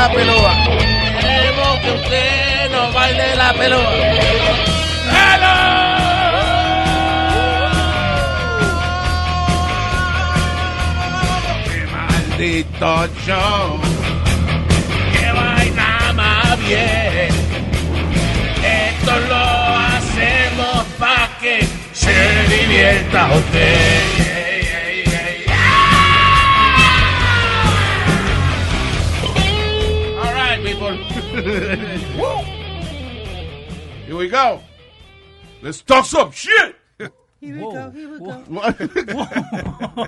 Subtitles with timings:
[0.00, 0.54] La pelota.
[1.20, 4.06] Queremos que usted no baile la pelota.
[5.12, 5.56] ¡Hello!
[11.68, 13.80] ¡Qué maldito show!
[15.12, 17.30] ¡Qué vaina más bien!
[18.62, 19.44] Esto lo
[19.92, 22.16] hacemos pa' que se
[22.48, 24.09] divierta usted.
[31.60, 31.76] Here
[34.16, 34.60] we go.
[35.60, 36.74] Let's talk some shit.
[36.98, 37.10] Here
[37.54, 38.42] we go, here we go.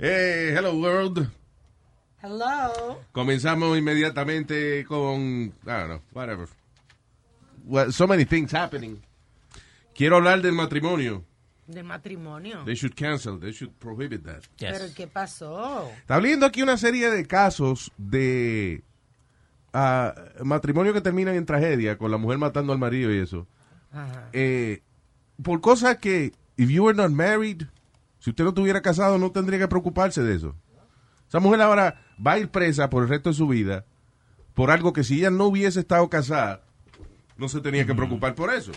[0.00, 1.28] hey, hello world.
[2.22, 3.02] Hello.
[3.12, 6.48] Comenzamos inmediatamente con, I don't know, whatever.
[7.66, 9.02] Well, so many things happening.
[9.94, 11.22] Quiero hablar del matrimonio.
[11.68, 12.64] Del matrimonio.
[12.64, 13.38] They should cancel.
[13.38, 14.42] They should prohibit that.
[14.58, 15.88] Pero ¿qué pasó?
[16.00, 18.82] Está viendo aquí una serie de casos de
[19.72, 23.46] ah, matrimonio que terminan en tragedia, con la mujer matando al marido y eso.
[23.92, 24.28] Ajá.
[24.32, 24.82] Eh,
[25.42, 27.62] por cosas que, if you were not married,
[28.18, 30.56] si usted no estuviera casado, no tendría que preocuparse de eso.
[31.28, 33.84] Esa mujer ahora va a ir presa por el resto de su vida
[34.58, 36.62] por algo que si ella no hubiese estado casada,
[37.36, 38.72] no se tenía que preocupar por eso.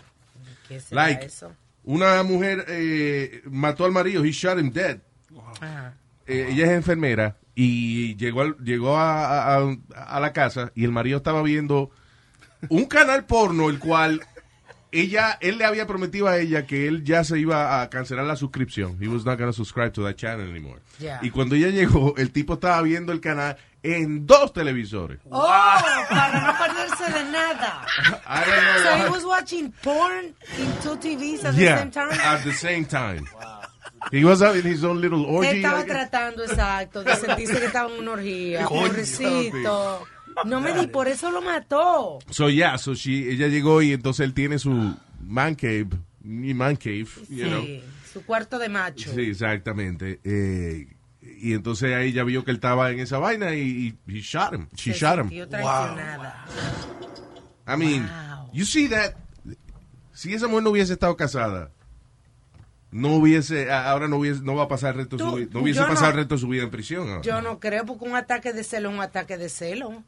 [0.67, 1.51] ¿Qué será Like, eso?
[1.83, 4.97] Una mujer eh, mató al marido, he shot him dead.
[6.27, 10.91] Eh, ella es enfermera y llegó, al- llegó a, a- a la casa y el
[10.91, 11.91] marido estaba viendo
[12.69, 14.21] un canal porno el cual
[14.91, 18.35] ella él le había prometido a ella que él ya se iba a cancelar la
[18.35, 18.97] suscripción.
[19.01, 20.81] He was not going to subscribe to that channel anymore.
[21.21, 25.19] Y cuando ella llegó, el tipo estaba viendo el canal en dos televisores.
[25.29, 25.47] Oh,
[26.09, 27.85] para no perderse de nada.
[28.27, 30.25] I don't know So he was watching porn
[30.59, 32.11] in two TVs at Yeah, the same time.
[32.11, 33.25] at the same time.
[34.11, 35.61] He was having his own little orgy.
[35.61, 38.65] Estaba tratando, exacto, de sentirse que estaba en una orgía.
[38.67, 40.05] Pobrecito.
[40.45, 42.19] No me di, por eso lo mató.
[42.29, 45.87] So yeah, so she, ella llegó y entonces él tiene su man cave,
[46.21, 47.63] mi man cave, you know.
[48.11, 49.11] Su cuarto de macho.
[49.13, 50.19] Sí, exactamente.
[50.23, 50.87] Eh,
[51.21, 54.53] y entonces ahí ya vio que él estaba en esa vaina y, y he shot
[54.53, 54.67] him.
[54.75, 55.29] She Se shot him.
[55.49, 56.45] traicionada.
[57.67, 58.49] I mean, Wow.
[58.53, 59.13] you see that
[60.13, 61.71] si esa mujer no hubiese estado casada,
[62.91, 65.49] no hubiese ahora no hubiese no va a pasar el resto de su Tú- vida,
[65.53, 67.07] no hubiese pasado no- el resto de su vida en prisión.
[67.09, 67.21] ahora.
[67.21, 70.03] Yo no creo, porque un ataque de celo es un ataque de celo.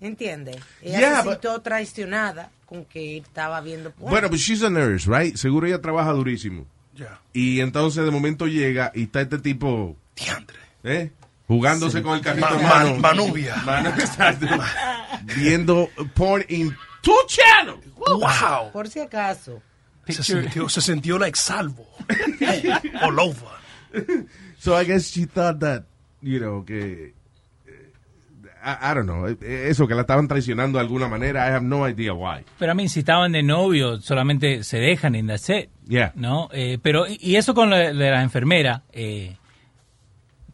[0.00, 0.56] ¿Entiendes?
[0.82, 4.10] Ella Yeah, se but- sintió traicionada con que estaba viendo porno.
[4.10, 5.36] Bueno, pues she's a nurse, right?
[5.36, 6.66] Seguro ella trabaja durísimo.
[6.94, 7.20] Ya.
[7.32, 10.58] Y entonces de momento llega y está este tipo Diantre.
[10.84, 11.10] ¿eh?
[11.46, 12.90] jugándose con el carrito Ma- en mano.
[12.92, 13.56] man- manubia.
[13.66, 14.46] Mano, exacto.
[15.36, 17.84] Viendo porn in two channels.
[17.96, 18.70] Wow.
[18.72, 19.60] Por si acaso.
[20.08, 21.86] Se sintió, se sintió like salvo.
[23.02, 23.48] All over.
[24.58, 25.84] So I guess she thought that,
[26.22, 27.14] you know, que
[28.64, 31.64] I, I don't know, eh, eso que la estaban traicionando de alguna manera, I have
[31.64, 32.44] no idea why.
[32.58, 36.12] Pero a mí, si estaban de novio, solamente se dejan en that's it, Yeah.
[36.14, 36.48] ¿no?
[36.52, 39.36] Eh, pero, y eso con lo de la enfermera, eh,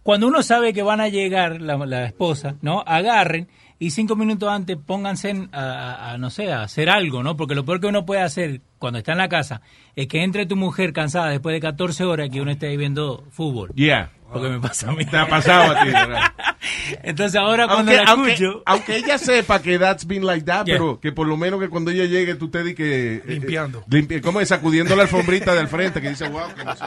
[0.03, 2.82] cuando uno sabe que van a llegar la, la esposa, ¿no?
[2.87, 3.48] Agarren
[3.78, 7.37] y cinco minutos antes pónganse en- a, a- no sé, a hacer algo, ¿no?
[7.37, 9.60] Porque lo peor que uno puede hacer cuando está en la casa
[9.94, 13.25] es que entre tu mujer cansada después de 14 horas que uno esté ahí viendo
[13.31, 13.71] fútbol.
[13.75, 14.10] Yeah.
[14.32, 15.04] Porque me pasa a mí.
[15.04, 16.32] Te ha pasado a ti, ¿verdad?
[17.02, 18.62] Entonces ahora cuando Aunque, la aunque, escucho...
[18.66, 20.76] aunque ella sepa que that's been like that, Yeah.
[20.78, 23.16] pero que por lo menos que cuando ella llegue tú te di que...
[23.16, 23.80] eh, Limpiando.
[23.80, 24.48] eh, limpie- ¿Cómo es?
[24.48, 26.84] Sacudiendo la alfombrita del frente que dice, wow, que no sé.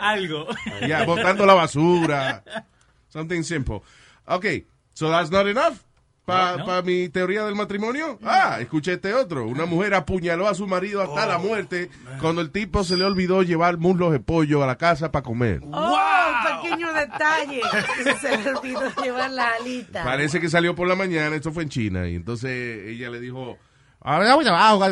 [0.00, 0.48] Algo.
[0.88, 2.42] Ya, botando la basura.
[3.08, 3.80] Something simple.
[4.26, 5.74] Okay, so that's not enough.
[6.30, 6.82] Para No, no.
[6.82, 8.18] mi teoría del matrimonio.
[8.24, 9.46] Ah, escuché este otro.
[9.46, 11.90] Una mujer apuñaló a su marido hasta la muerte
[12.20, 15.60] cuando el tipo se le olvidó llevar muslos de pollo a la casa para comer.
[15.72, 15.98] ¡Oh!
[16.62, 17.60] Pequeño detalle.
[18.20, 20.04] Se le olvidó llevar la alita.
[20.04, 23.58] Parece que salió por la mañana, esto fue en China, y entonces ella le dijo,
[24.02, 24.46] "Ah, voy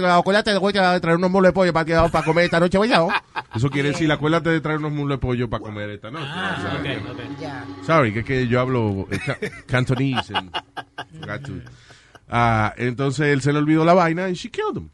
[0.04, 2.92] a- acuérdate voy a traer unos muslos de pollo para, para comer esta noche, voy
[2.92, 3.06] a-".
[3.54, 6.26] Eso quiere decir, acuérdate de traer unos muslos de pollo para comer esta noche.
[6.28, 7.40] Ah, O sea, ok, ok.
[7.40, 7.64] Ya.
[7.86, 10.34] Sorry, que, es que yo hablo eh, ca- cantonese.
[10.36, 10.50] and
[12.30, 14.90] Ah, entonces él se le olvidó la vaina y she killed him.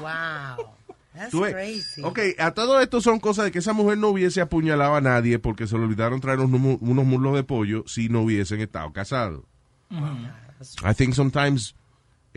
[0.00, 0.66] Wow.
[1.14, 1.52] That's Tú ves.
[1.54, 2.02] crazy.
[2.02, 5.38] Ok, a todo esto son cosas de que esa mujer no hubiese apuñalado a nadie
[5.38, 9.42] porque se le olvidaron traer unos, unos muslos de pollo si no hubiesen estado casados.
[10.84, 11.74] I think sometimes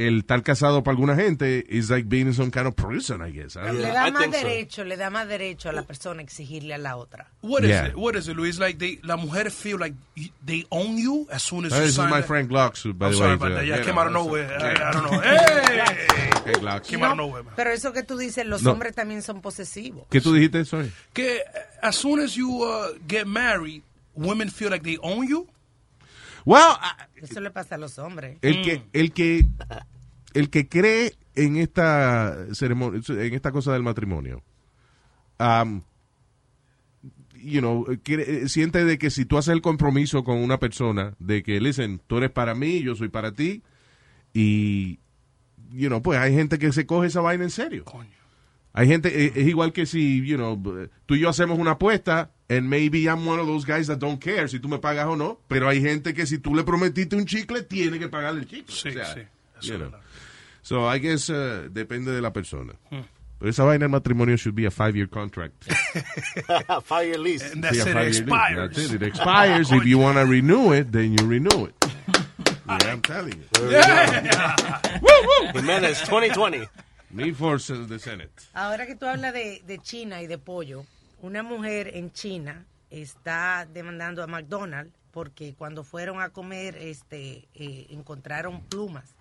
[0.07, 3.31] el estar casado para alguna gente is like being in some kind of prison, I
[3.31, 3.56] guess.
[3.57, 4.40] I Le da I más think so.
[4.42, 7.28] derecho, le da más derecho a la persona exigirle a la otra.
[7.42, 7.88] What is Yeah.
[7.90, 7.96] it?
[7.98, 8.60] What is it, Luis?
[8.60, 9.94] Like they, la mujer feel like
[10.46, 12.84] they own you as soon as Uh, you this is sign my that- friend Glocks,
[12.98, 13.34] by I'm the sorry way.
[13.36, 13.66] about that.
[13.66, 14.57] Yeah, you came know, out of that's- nowhere.
[14.57, 14.90] I, yeah.
[14.90, 15.19] I don't know.
[16.40, 16.88] Hey, Okay, Glocks.
[16.88, 17.54] came out of nowhere, man.
[17.56, 18.72] Pero eso que tú dices, los No.
[18.72, 20.06] hombres también son posesivos.
[20.10, 20.92] ¿Qué tú dijiste, Soy?
[21.13, 21.42] Que
[21.81, 23.84] as soon as you uh, get married,
[24.16, 25.48] women feel like they own you.
[26.46, 28.38] Well, I- Eso le pasa a los hombres.
[28.42, 29.46] el que el que
[30.34, 34.42] el que cree en esta ceremonia en esta cosa del matrimonio
[35.40, 35.82] um,
[37.42, 41.16] you know quiere- eh, siente de que si tú haces el compromiso con una persona
[41.20, 43.64] de que listen tú eres para mí yo soy para ti
[44.34, 45.00] y
[45.72, 47.86] you know pues hay gente que se coge esa vaina en serio.
[48.74, 50.62] Hay gente eh, es igual que si you know
[51.06, 54.19] tú y yo hacemos una apuesta and maybe I'm one of those guys that don't
[54.19, 57.16] care si tú me pagas o no pero hay gente que si tú le prometiste
[57.16, 59.22] un chicle tiene que pagarle el chicle Sí, O sea, sí.
[59.60, 59.92] Eso you know.
[60.62, 62.74] So I guess uh, depende de la persona.
[63.40, 65.63] Pero esa vaina del matrimonio should be a five-year contract.
[66.84, 67.54] Fire lease.
[67.54, 67.94] And that's Sí, it.
[67.94, 68.75] five-year expires.
[68.75, 69.02] That's it.
[69.02, 69.72] It expires.
[69.72, 71.75] If you want to renew it, then you renew it.
[72.69, 73.45] Yeah, I'm telling you.
[75.54, 76.68] Jimenez 2020.
[77.12, 78.30] Me for the Senate.
[78.54, 80.86] Ahora que tú hablas de, de China y de pollo,
[81.21, 87.88] una mujer en China está demandando a McDonald's porque cuando fueron a comer este eh,
[87.89, 89.16] encontraron plumas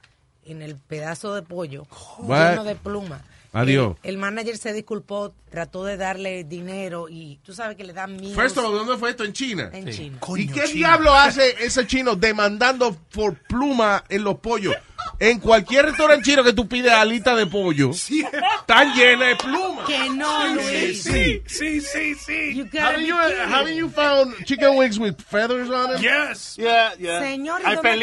[0.45, 1.87] en el pedazo de pollo
[2.19, 2.51] What?
[2.51, 3.23] lleno de plumas.
[3.53, 3.97] Adiós.
[4.03, 8.17] El, el manager se disculpó, trató de darle dinero y tú sabes que le dan
[8.17, 9.25] mil First of all, ¿dónde fue esto?
[9.25, 9.71] En China.
[9.73, 10.19] en China.
[10.21, 10.73] Coño, ¿Y qué China.
[10.75, 14.75] diablo hace ese chino demandando por pluma en los pollos?
[15.21, 19.87] En cualquier restaurante chino que tú pides alita de pollo, están llenas de plumas.
[19.87, 21.03] Que no, Luis.
[21.03, 22.55] Sí, sí, sí, sí.
[22.55, 26.03] You Haven't you, haven't you found chicken wings with feathers on them?
[26.03, 26.57] Yes.
[26.59, 27.21] Yeah, yeah.
[27.23, 27.61] Señor.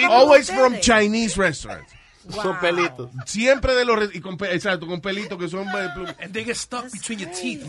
[0.09, 1.93] Always from Chinese restaurants.
[2.29, 3.09] Son pelitos.
[3.25, 6.15] Siempre de los y con exacto, con pelitos que son de pluma.
[6.21, 7.61] And they get stuck between your teeth.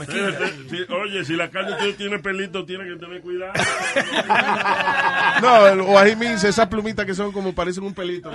[0.70, 3.52] Sí, Oye, si la carne tiene pelito, tiene que tener cuidado.
[5.42, 8.30] No, o ahí means esas plumitas que son como parecen un pelito.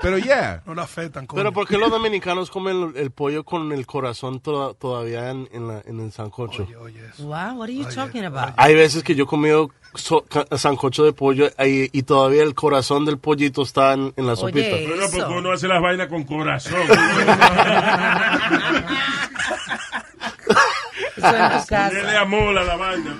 [0.00, 0.62] Pero yeah.
[0.66, 1.26] No la afectan.
[1.26, 5.48] Pero ¿por qué los dominicanos comen el, el pollo con el corazón to- todavía en,
[5.52, 6.62] en, la- en el sancocho?
[6.64, 7.24] Oye, oye, eso.
[7.24, 8.54] Wow, what are you talking about?
[8.56, 10.24] Hay veces que yo he comido so-
[10.56, 14.58] sancocho de pollo y, y todavía el corazón del pollito está en, en la sopita.
[14.76, 15.30] Oye, Bueno, porque eso.
[15.30, 16.80] uno hace las vainas con corazón.
[21.16, 23.16] Dele amor a la vaina.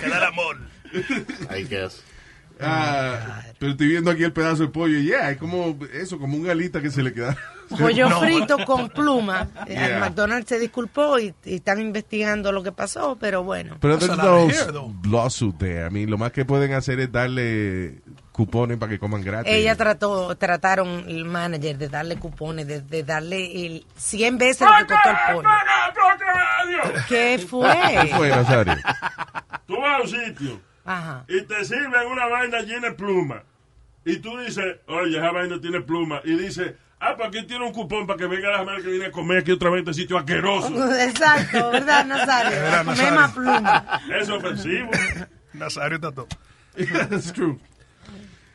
[0.00, 0.56] Que da el amor.
[1.56, 2.02] I guess.
[2.60, 4.98] Ah, pero estoy viendo aquí el pedazo de pollo.
[4.98, 7.36] Yeah, es como eso, como un alita que se le queda.
[7.78, 8.20] Pollo No.
[8.20, 9.48] frito con pluma.
[9.66, 9.98] Eh, Yeah.
[10.00, 13.76] McDonald's se disculpó y, y están investigando lo que pasó, pero bueno.
[13.80, 14.48] Pero there's no
[15.10, 15.86] lawsuit there.
[15.86, 18.00] I mean, lo más que pueden hacer es darle
[18.32, 19.52] cupones para que coman gratis.
[19.52, 24.86] Ella trató, trataron el manager de darle cupones, de, de darle el 100 veces lo
[24.86, 25.48] que costó el pollo.
[27.08, 28.08] ¿Qué ¿Qué fue?
[28.16, 28.74] fue, Nazario?
[29.66, 31.24] Tú vas a un sitio Ajá.
[31.28, 33.42] y te sirven una vaina llena de pluma.
[34.04, 36.20] Y tú dices, oye, esa vaina tiene pluma.
[36.24, 39.06] Y dices, ah, pues aquí tiene un cupón para que venga la semana que viene
[39.06, 40.94] a comer aquí otra vez en este sitio asqueroso.
[41.00, 42.50] Exacto, ¿verdad, Nazario?
[42.50, 43.14] Verdad, Nazario.
[43.14, 44.00] más pluma.
[44.20, 44.90] Es ofensivo.
[45.54, 46.28] Nazario está todo.
[47.08, 47.58] That's true.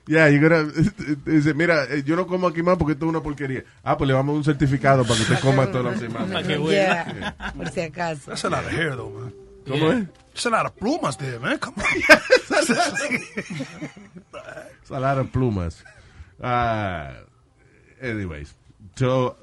[0.07, 0.63] Yeah, you gotta,
[1.25, 3.63] dice, mira, eh, yo no como aquí más porque esto es una porquería.
[3.83, 6.41] Ah, pues le vamos a un certificado para que usted coma toda la semana.
[6.47, 6.71] Qué bueno.
[6.71, 8.21] Yeah, por si acaso.
[8.31, 9.33] That's a lot of hair, though, man.
[9.67, 10.05] ¿Cómo es?
[10.33, 11.57] There's a lot of plumas there, man.
[11.59, 11.83] Come on.
[14.81, 15.83] It's a lot of plumas.
[16.41, 17.11] Ah,
[18.01, 18.55] anyways,
[18.95, 19.35] so,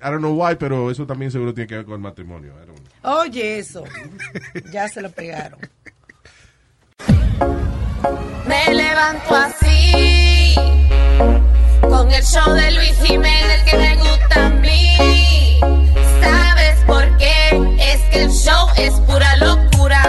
[0.00, 2.52] I don't know why, pero eso también seguro tiene que ver con el matrimonio.
[2.52, 3.20] I don't know.
[3.20, 3.84] Oye, eso.
[4.70, 5.58] Ya se lo pegaron.
[8.46, 10.54] Me levanto así,
[11.80, 15.58] con el show de Luis Jiménez que me gusta a mí.
[16.22, 17.76] ¿Sabes por qué?
[17.80, 20.05] Es que el show es pura locura.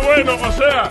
[0.00, 0.90] Bueno, o sea,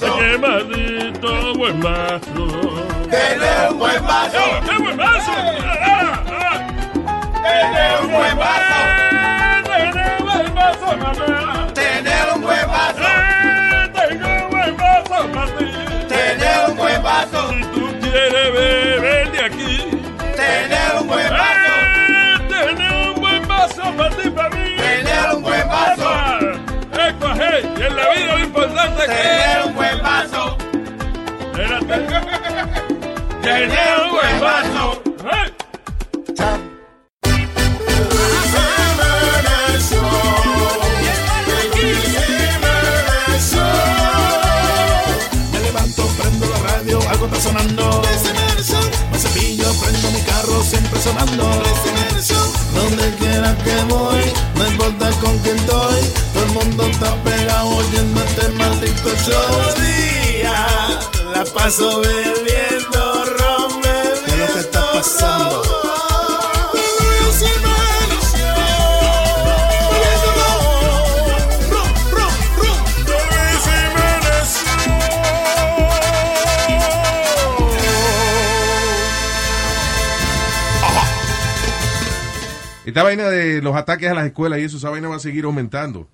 [0.00, 0.18] vaso.
[0.18, 2.46] Qué maldito buen vaso.
[3.10, 4.38] Tener un buen vaso.
[4.38, 5.32] ¡Eh, ¡Qué buen vaso!
[5.32, 6.66] ¡Ah, ah!
[7.42, 8.78] Tener un buen vaso.
[9.64, 11.66] Tener un buen vaso, mamá.
[11.74, 13.02] Tener un buen vaso.
[13.02, 15.66] Eh, Tengo un buen vaso para ti.
[16.08, 17.50] Tener un buen vaso.
[17.50, 19.90] Si tú quieres beber de aquí.
[20.36, 21.72] Tener un buen vaso.
[22.08, 24.76] Eh, Tener un buen vaso para ti, para mí.
[24.76, 26.10] Tener un buen vaso.
[26.92, 29.72] Epa, epa, hey, en la vida lo importante que
[31.88, 31.96] la
[46.58, 48.02] radio, algo está sonando.
[49.12, 51.62] Me cepillo, prendo mi carro, siempre sonando.
[52.74, 56.02] Donde quiera que voy, no importa con quién estoy.
[56.34, 60.27] Todo el mundo está pegado oyendo este maldito show.
[61.38, 65.62] La paso bebiendo ron, ¿Qué es lo que está pasando?
[82.84, 85.44] Esta vaina de los ataques a las escuelas y eso, esa vaina va a seguir
[85.44, 86.08] aumentando.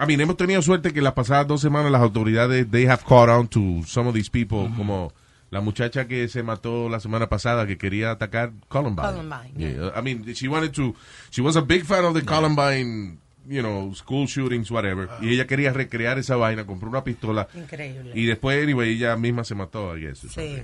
[0.00, 3.28] A mí, hemos tenido suerte que las pasadas dos semanas las autoridades, they have caught
[3.28, 5.12] on to some of these people, como
[5.50, 9.06] la muchacha que se mató la semana pasada que quería atacar Columbine.
[9.06, 10.94] Columbine, Yeah, I mean, she wanted to,
[11.30, 15.46] she was a big fan of the Columbine, you know, school shootings, whatever, y ella
[15.46, 17.46] quería recrear esa vaina, compró una pistola.
[17.52, 18.12] Increíble.
[18.14, 20.20] Y después, anyway, ella misma se mató, I guess.
[20.20, 20.62] Sí.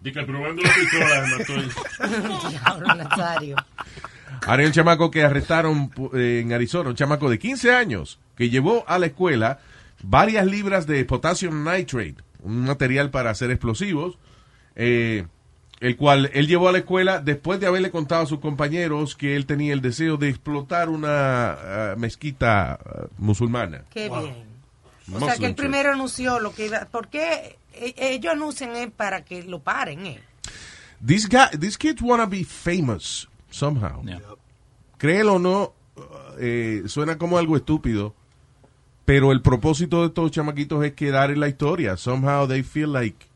[0.00, 2.48] Dice, probando la pistola, me mató.
[2.48, 3.56] Diablo, Nazario.
[4.46, 8.48] Ahora hay un chamaco que arrestaron eh, en Arizona, un chamaco de 15 años, que
[8.48, 9.60] llevó a la escuela
[10.02, 14.18] varias libras de potassium nitrate, un material para hacer explosivos,
[14.76, 15.26] eh,
[15.80, 19.36] el cual él llevó a la escuela después de haberle contado a sus compañeros que
[19.36, 23.84] él tenía el deseo de explotar una ah, mezquita ah, musulmana.
[23.90, 24.50] Qué bien.
[25.08, 25.56] O Muslim sea, que church.
[25.56, 26.84] primero anunció lo que iba.
[26.86, 30.06] ¿Por qué eh, ellos anuncian es para que lo paren?
[30.06, 30.20] Eh?
[31.04, 34.02] These, guy, these kids wanna be famous somehow.
[34.98, 35.72] Créelo o no,
[36.38, 38.14] eh, suena como algo estúpido,
[39.04, 41.96] pero el propósito de estos chamaquitos es quedar en la historia.
[41.96, 43.26] Somehow they feel like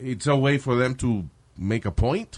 [0.00, 1.24] it's a way for them to
[1.56, 2.36] make a point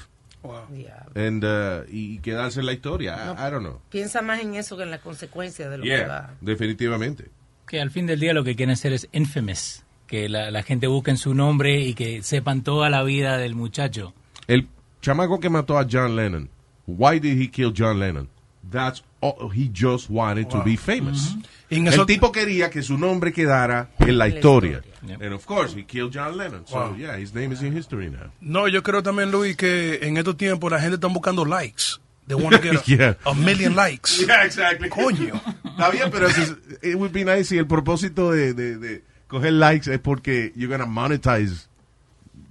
[0.73, 1.07] Yeah.
[1.17, 3.17] and, uh, y quedarse en la historia.
[3.17, 3.49] I- No.
[3.49, 3.81] I, don't know.
[3.91, 6.31] Piensa más en eso que en la consecuencia de lo que Yeah, va.
[6.41, 7.27] definitivamente.
[7.67, 9.83] Que al fin del día lo que quieren hacer es infamous.
[10.07, 13.57] Que la, la gente busque en su nombre y que sepan toda la vida del
[13.57, 14.15] muchacho.
[14.47, 14.69] El
[15.03, 16.49] chamaco que mató a John Lennon,
[16.87, 18.29] why did he kill John Lennon?
[18.69, 20.65] That's all, he just wanted to Wow.
[20.65, 21.37] be famous.
[21.71, 24.83] Y en El tipo quería que su nombre quedara en la historia.
[24.85, 25.19] historia.
[25.25, 26.67] And of course, he killed John Lennon.
[26.67, 26.97] So, Wow.
[26.97, 28.33] yeah, his name is in history now.
[28.41, 31.99] No, yo creo también, Luis, que en estos tiempos la gente está buscando likes.
[32.27, 33.15] They want to get a, Yeah.
[33.25, 34.19] a million likes.
[34.27, 34.89] Yeah, exactly.
[34.89, 35.41] Coño.
[35.65, 39.53] Está bien, pero es- it would be nice si el propósito de, de, de coger
[39.53, 41.69] likes es porque you're gonna monetize,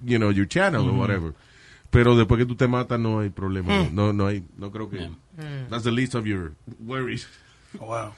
[0.06, 0.98] you know, your channel or Mhm.
[1.00, 1.34] whatever.
[1.96, 3.84] Pero después que tú te matas no hay problema.
[3.84, 3.96] Mm.
[3.96, 5.00] No, no hay, no creo que.
[5.00, 5.70] Mm.
[5.70, 7.25] That's the least of your worries.
[7.80, 8.14] Wow.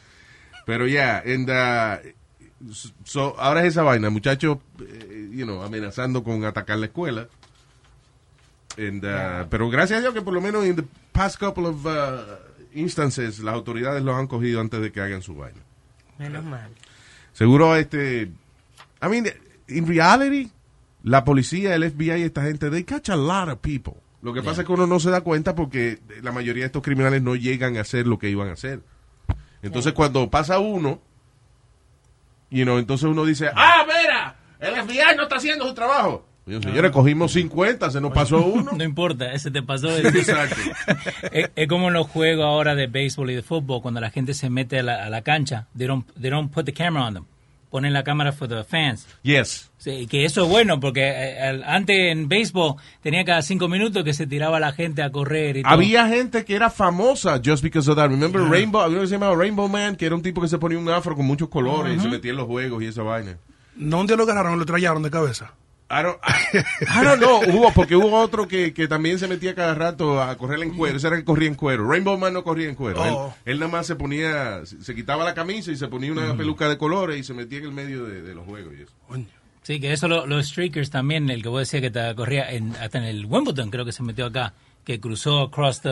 [0.65, 6.43] Pero ya, and, uh, so, ahora es esa vaina, muchachos, eh, you know, amenazando con
[6.43, 7.27] atacar la escuela.
[8.79, 11.85] And, uh, Pero gracias a Dios que por lo menos en the past couple of
[11.85, 12.35] uh,
[12.73, 15.61] instances las autoridades los han cogido antes de que hagan su vaina.
[16.17, 16.71] Menos mal.
[17.31, 18.31] Seguro este...
[19.03, 19.27] I mean,
[19.67, 20.49] in reality,
[21.03, 23.93] la policía, el FBI, esta gente, they catch a lot of people.
[24.21, 26.81] Lo que pasa es que uno no se da cuenta porque la mayoría de estos
[26.81, 28.81] criminales no llegan a hacer lo que iban a hacer.
[29.61, 30.99] Entonces cuando pasa uno,
[32.49, 36.25] you know, entonces uno dice, ah, mira, el FBI no está haciendo su trabajo.
[36.45, 38.71] Y yo, señores, cogimos 50, se nos pasó uno.
[38.77, 39.87] No importa, ese te pasó.
[39.95, 40.55] de- Exacto.
[41.31, 44.33] es, es como en los juegos ahora de béisbol y de fútbol, cuando la gente
[44.33, 47.13] se mete a la, a la cancha, they don't, they don't put the camera on
[47.13, 47.25] them.
[47.69, 49.07] Ponen la cámara for the fans.
[49.23, 49.69] Yes.
[49.77, 54.13] Sí, que eso es bueno, porque eh, antes en béisbol tenía cada cinco minutos que
[54.13, 55.71] se tiraba la gente a correr y todo.
[55.71, 58.09] Había gente que era famosa just because of that.
[58.09, 60.57] Remember Rainbow, había uno que se llamaba Rainbow Man, que era un tipo que se
[60.57, 63.37] ponía un afro con muchos colores y se metía en los juegos y esa vaina.
[63.75, 65.53] ¿No un día lo agarraron lo trallaron de cabeza?
[65.89, 69.73] I don't, I don't know, hubo, porque hubo otro que, que también se metía cada
[69.73, 70.97] rato a correr en cuero.
[70.97, 71.89] Ese era el que corría en cuero.
[71.89, 73.01] Rainbow Man no corría en cuero.
[73.01, 73.33] Oh.
[73.45, 76.67] Él, él nada más se ponía, se quitaba la camisa y se ponía una peluca
[76.67, 78.93] de colores y se metía en el medio de, de los juegos y eso.
[79.63, 82.75] Sí, que eso lo- los streakers también, el que vos decías que te corría en,
[82.75, 84.53] hasta en el Wimbledon, creo que se metió acá,
[84.85, 85.89] que cruzó across the...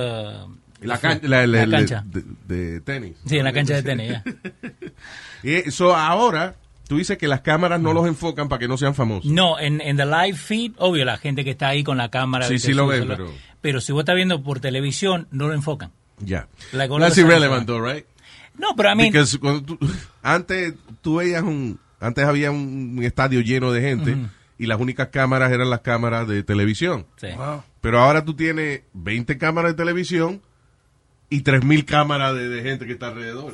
[0.81, 2.03] La, can- la- la- la cancha.
[2.05, 3.15] de, de tenis.
[3.25, 4.23] Sí, en la cancha de tenis, ya.
[5.43, 6.55] Y eso ahora,
[6.87, 9.31] tú dices que las cámaras no los enfocan para que no sean famosos.
[9.31, 12.47] No, en, en the live feed, obvio, la gente que está ahí con la cámara.
[12.47, 15.91] Sí, sí lo ven, pero- Pero si vos estás viendo por televisión, no lo enfocan.
[16.19, 16.47] Ya.
[16.73, 18.05] Of That's a irrelevant, though, right?
[18.57, 19.79] No, pero I mean- Because cuando tú-
[20.21, 24.17] antes tú veías un, antes había un, estadio lleno de gente
[24.57, 27.05] y las únicas cámaras eran las cámaras de televisión.
[27.17, 27.27] Sí.
[27.81, 30.41] Pero ahora tú tienes 20 cámaras de televisión
[31.29, 33.53] y 3000 cámaras de, de gente que está alrededor.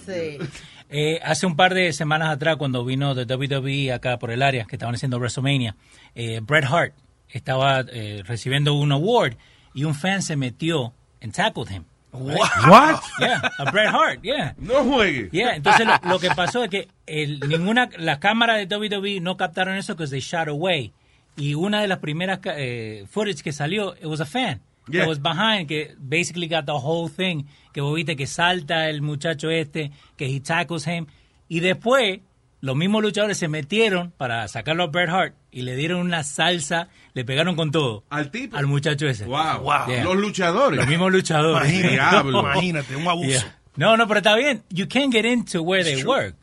[0.92, 4.66] Eh, hace un par de semanas atrás, cuando vino de WWE acá por el área,
[4.66, 5.76] que estaban haciendo WrestleMania,
[6.16, 6.94] eh, Bret Hart
[7.30, 9.36] estaba eh, recibiendo un award
[9.74, 10.94] y un fan se metió
[11.24, 11.86] and tackled him.
[12.14, 13.00] What?
[13.22, 14.54] Yeah, a Bret Hart, yeah.
[14.58, 15.30] No juegue.
[15.32, 19.38] Yeah, entonces lo, lo que pasó es que el, ninguna, las cámaras de WWE no
[19.38, 20.92] captaron eso because they shot away.
[21.38, 24.60] Y una de las primeras ca- eh, footage que salió, it was a fan.
[24.88, 25.02] Yeah.
[25.02, 27.46] That was behind, que basically got the whole thing.
[27.74, 31.08] Que vos viste que salta el muchacho este, que he tackles him.
[31.48, 32.20] Y después,
[32.62, 36.90] los mismos luchadores se metieron para sacarlo a Bret Hart y le dieron una salsa,
[37.14, 38.04] le pegaron con todo.
[38.10, 38.58] Al tipo.
[38.58, 39.26] Al muchacho ese.
[39.26, 39.66] Wow.
[39.88, 40.04] Yeah.
[40.04, 40.78] Los luchadores.
[40.78, 41.72] Los mismos luchadores.
[41.72, 43.28] Imagínate, un abuso.
[43.28, 43.58] Yeah.
[43.76, 44.64] No, no, pero está bien.
[44.70, 46.36] You can't get into where they work.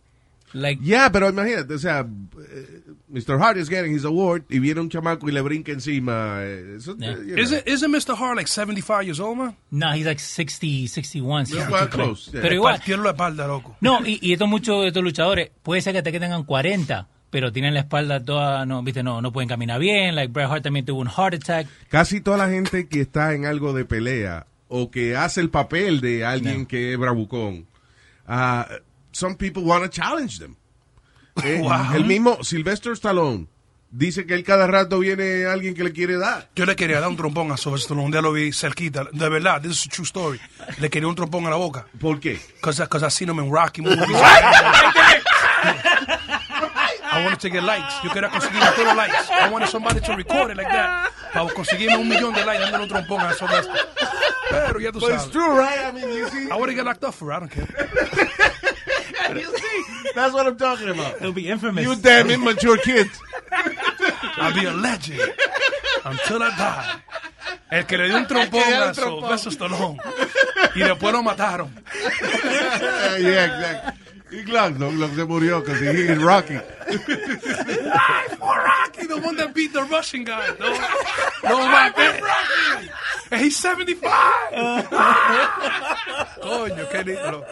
[0.52, 3.38] Like, Yeah, pero imagínate, o sea, eh, Mr.
[3.40, 6.40] Hart is getting his award y viene un chamaco y le brinca encima.
[6.42, 7.12] eh, Eso, Yeah.
[7.16, 7.42] you know.
[7.42, 8.14] Isn't, isn't Mr.
[8.14, 9.56] Hart like 75 years old, man?
[9.70, 11.46] No, he's like 60, 61.
[11.46, 12.42] Yeah, 62, well, close, yeah.
[12.42, 12.80] Pero igual.
[12.86, 13.76] La espalda, loco.
[13.80, 17.50] No, y, y estos muchos de estos luchadores, puede ser que te tengan 40, pero
[17.52, 20.14] tienen la espalda toda, no, viste, no, no pueden caminar bien.
[20.14, 21.66] Like Bret Hart también tuvo un heart attack.
[21.88, 26.00] Casi toda la gente que está en algo de pelea o que hace el papel
[26.02, 27.66] de alguien que es bravucón,
[28.28, 28.64] uh,
[29.12, 30.56] some people want to challenge them.
[31.44, 31.94] Eh, Wow.
[31.94, 33.46] El mismo Sylvester Stallone
[33.90, 36.48] dice que él cada rato viene alguien que le quiere dar.
[36.54, 38.06] Yo le quería dar un trompón a Sylvester Stallone.
[38.06, 39.04] Un día lo vi cerquita.
[39.12, 40.40] De verdad, this is a true story.
[40.78, 41.86] Le quería un trompón a la boca.
[42.00, 42.38] ¿Por qué?
[42.56, 44.06] Because I seen him in Rocky movies.
[47.10, 47.94] I wanted to get likes.
[48.04, 49.14] Yo quería conseguir todos los likes.
[49.30, 51.10] I wanted somebody to record it like that.
[51.32, 53.74] Para conseguirme un millón de likes dándole un trompón a Sylvester.
[54.50, 55.32] Pero ya tú But it's sabes.
[55.32, 55.88] true, right?
[55.88, 57.36] I mean, you see, I want to get locked up for it.
[57.36, 57.66] I don't care.
[60.14, 61.16] that's what I'm talking about.
[61.16, 61.84] It'll be infamous.
[61.84, 63.08] You damn immature kid.
[64.36, 65.20] I'll be a legend
[66.04, 67.00] until I die.
[67.70, 69.38] El que le dio un trompón que dio un a trompón.
[69.38, 69.98] Sylvester Stallone.
[70.74, 71.70] Y después lo mataron.
[73.20, 74.17] yeah, exactly.
[74.30, 76.54] Y claro, lo, lo se murió because he hit Rocky.
[76.56, 80.46] Ay, for Rocky, the one that beat the Russian guy.
[80.60, 80.70] No,
[81.48, 82.20] no maté.
[83.30, 84.10] And he's 75.
[86.42, 87.44] Coño, qué lindo.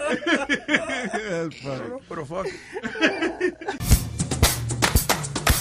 [1.63, 2.47] Pero, pero fuck.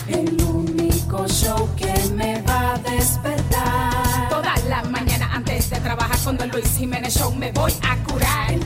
[0.08, 4.30] El único show que me va a despertar.
[4.30, 8.54] Toda la mañana antes de trabajar con Don Luis Jiménez Show me voy a curar.
[8.54, 8.64] El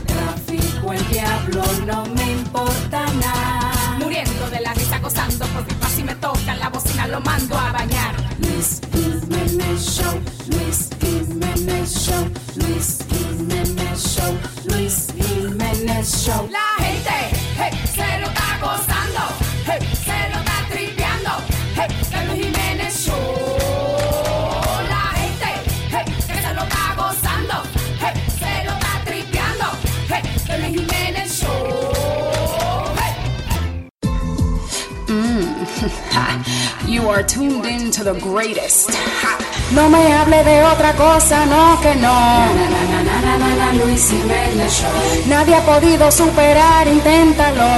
[0.80, 3.96] tráfico, el diablo, no me importa nada.
[3.98, 7.72] Muriendo de la risa, gozando por pipa si me toca la bocina, lo mando a
[7.72, 8.14] bañar.
[8.38, 16.48] Luis Jiménez Show, Luis Jiménez Show, Luis Jiménez Show, Luis Jiménez Show.
[16.50, 18.39] La gente, hey, se
[37.10, 38.90] are tuned in to the greatest.
[39.72, 42.16] No me hable de otra cosa, no que no.
[45.26, 47.68] Nadie ha podido superar, inténtalo.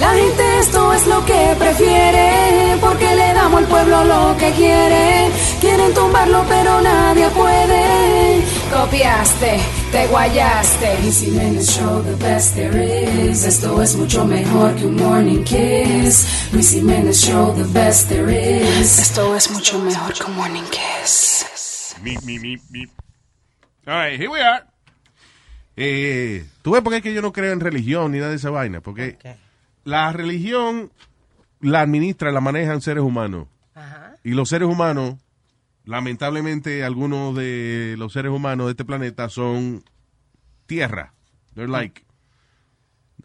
[0.00, 5.30] La gente esto es lo que prefiere, porque le damos al pueblo lo que quiere.
[5.60, 8.44] Quieren tumbarlo, pero nadie puede.
[8.72, 10.98] Copiaste, te guayaste.
[11.02, 13.44] Luis Jiménez Show, the best there is.
[13.44, 16.48] Esto es mucho mejor que un morning kiss.
[16.52, 18.98] Luis Jiménez Show, the best there is.
[18.98, 21.96] Esto es mucho mejor que un morning kiss.
[22.02, 22.86] Me, me, me, me.
[23.86, 24.64] All right, here we are.
[25.76, 28.36] Eh, Tú ves por qué es que yo no creo en religión ni nada de
[28.36, 28.80] esa vaina.
[28.80, 29.18] Porque
[29.84, 30.92] la religión
[31.60, 33.48] la administra, la manejan seres humanos.
[34.22, 35.14] Y los seres humanos,
[35.90, 39.82] lamentablemente, algunos de los seres humanos de este planeta son
[40.66, 41.14] tierra.
[41.54, 42.04] They're like,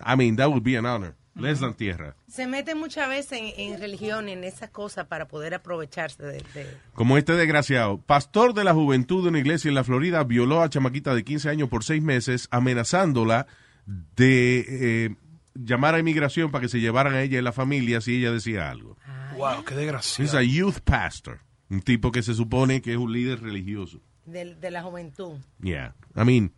[0.06, 1.16] I mean, that would be an honor.
[1.38, 2.16] Less than tierra.
[2.30, 6.38] Se mete muchas veces en, en religión, en esas cosas, para poder aprovecharse de...
[6.54, 7.98] de- Como este desgraciado.
[7.98, 11.50] Pastor de la juventud de una iglesia en la Florida violó a chamaquita de 15
[11.50, 13.48] años por seis meses, amenazándola
[13.86, 15.16] de eh,
[15.56, 18.70] llamar a inmigración para que se llevaran a ella y la familia si ella decía
[18.72, 18.98] algo.
[19.36, 20.24] Wow, qué desgracia.
[20.24, 21.42] Es a youth pastor.
[21.70, 24.00] Un tipo que se supone que es un líder religioso.
[24.26, 25.34] de, de la juventud.
[25.62, 25.94] Yeah.
[26.16, 26.52] I mean,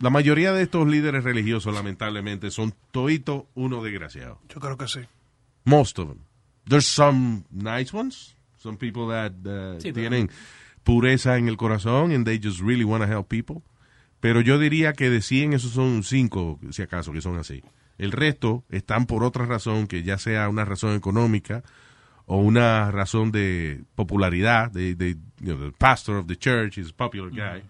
[0.00, 4.40] la mayoría de estos líderes religiosos, lamentablemente, son toito uno desgraciado.
[4.48, 5.00] Yo creo que sí.
[5.64, 6.18] Most of them.
[6.66, 8.34] There's some nice ones.
[8.56, 10.30] Some people that uh, Sí, pero- tienen
[10.84, 13.62] pureza en el corazón and they just really want to help people.
[14.20, 17.62] Pero yo diría que de 100 esos son 5, si acaso, que son así.
[17.98, 21.62] El resto están por otra razón, que ya sea una razón económica
[22.28, 24.70] o una razón de popularidad.
[24.70, 27.62] De, de, you know, the pastor of the church is a popular guy.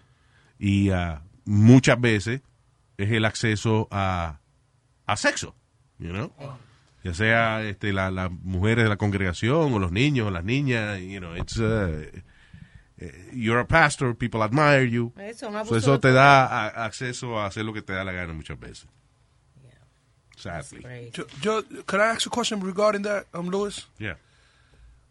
[0.59, 2.43] Y uh, muchas veces
[2.99, 4.39] es el acceso a,
[5.07, 5.55] a sexo,
[5.99, 6.33] you know?
[7.05, 10.99] ya sea este, la- las mujeres de la congregación o los niños o las niñas,
[11.01, 12.03] you know, it's, uh,
[12.99, 15.13] eh, you're a pastor, people admire you.
[15.17, 18.11] Eso, un So eso te da a- acceso a hacer lo que te da la
[18.13, 18.89] gana muchas veces.
[20.37, 21.11] Sadly.
[21.13, 23.87] Yo, yo, can I ask a question regarding that, um, Lewis?
[23.99, 24.15] Yeah.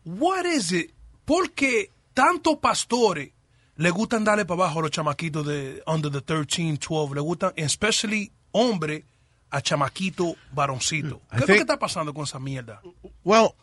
[0.07, 0.91] What is it?
[1.25, 3.31] ¿Por qué tantos pastores
[3.75, 7.13] le gustan darle para abajo a los chamaquitos de under the 13, 12?
[7.15, 9.03] Le gustan, especially hombre,
[9.49, 11.21] a chamaquito varoncito.
[11.29, 12.81] ¿Qué es lo que está pasando con esa mierda?
[13.25, 13.53] Well,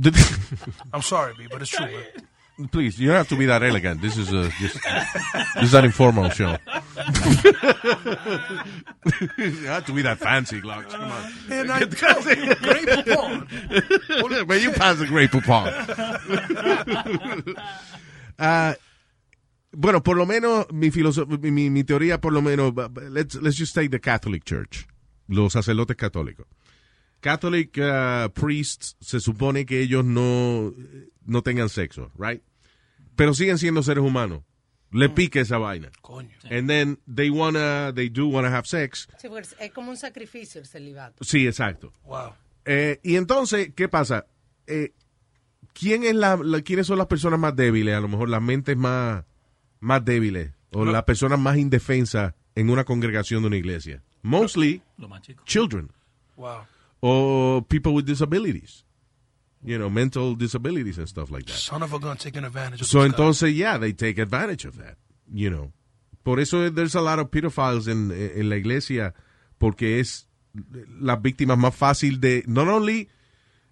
[0.00, 0.10] the-
[0.92, 2.28] I'm sorry, B, but it's true, man.
[2.70, 4.00] Please, you don't have to be that elegant.
[4.00, 4.78] This is a, just,
[5.54, 6.56] this is an informal show.
[9.38, 10.90] you have to be that fancy, Glocks.
[10.90, 11.32] Come on.
[11.50, 14.46] And I Great Poupon.
[14.46, 15.72] But you pass the great poupon.
[18.38, 18.74] Ah,
[19.72, 20.90] bueno, por lo menos mi,
[21.50, 22.72] mi- mi teoría, por lo menos,
[23.10, 24.86] let's, let's just take the Catholic Church,
[25.28, 26.46] los sacerdotes católicos.
[27.24, 30.74] Catholic uh, priests se supone que ellos no,
[31.24, 32.42] no tengan sexo, right?
[33.16, 34.42] Pero siguen siendo seres humanos.
[34.92, 35.90] Le pica esa vaina.
[36.50, 39.08] And then they wanna, they do wanna have sex.
[39.16, 41.24] Sí, porque es- como un sacrificio el celibato.
[41.24, 41.92] Sí, exacto.
[42.04, 42.34] Wow.
[42.66, 44.26] Eh, y entonces, ¿qué pasa?
[44.66, 44.92] Eh,
[45.72, 47.94] ¿quién es la, la- ¿Quiénes son las personas más débiles?
[47.96, 49.24] A lo mejor las mentes más,
[49.80, 54.02] más débiles o las personas más indefensas en una congregación de una iglesia.
[54.22, 55.42] Mostly Lo más chico.
[55.46, 55.90] children
[56.36, 56.66] Wow.
[57.04, 58.82] Or people with disabilities.
[59.62, 61.56] You know, mental disabilities and stuff like that.
[61.56, 64.96] Son of a gun taking advantage of So entonces, yeah, they take advantage of that,
[65.32, 65.72] you know.
[66.22, 69.14] Por eso there's a lot of pedophiles en, en la iglesia,
[69.58, 70.28] porque es
[71.00, 73.08] las víctimas más fácil de, not only,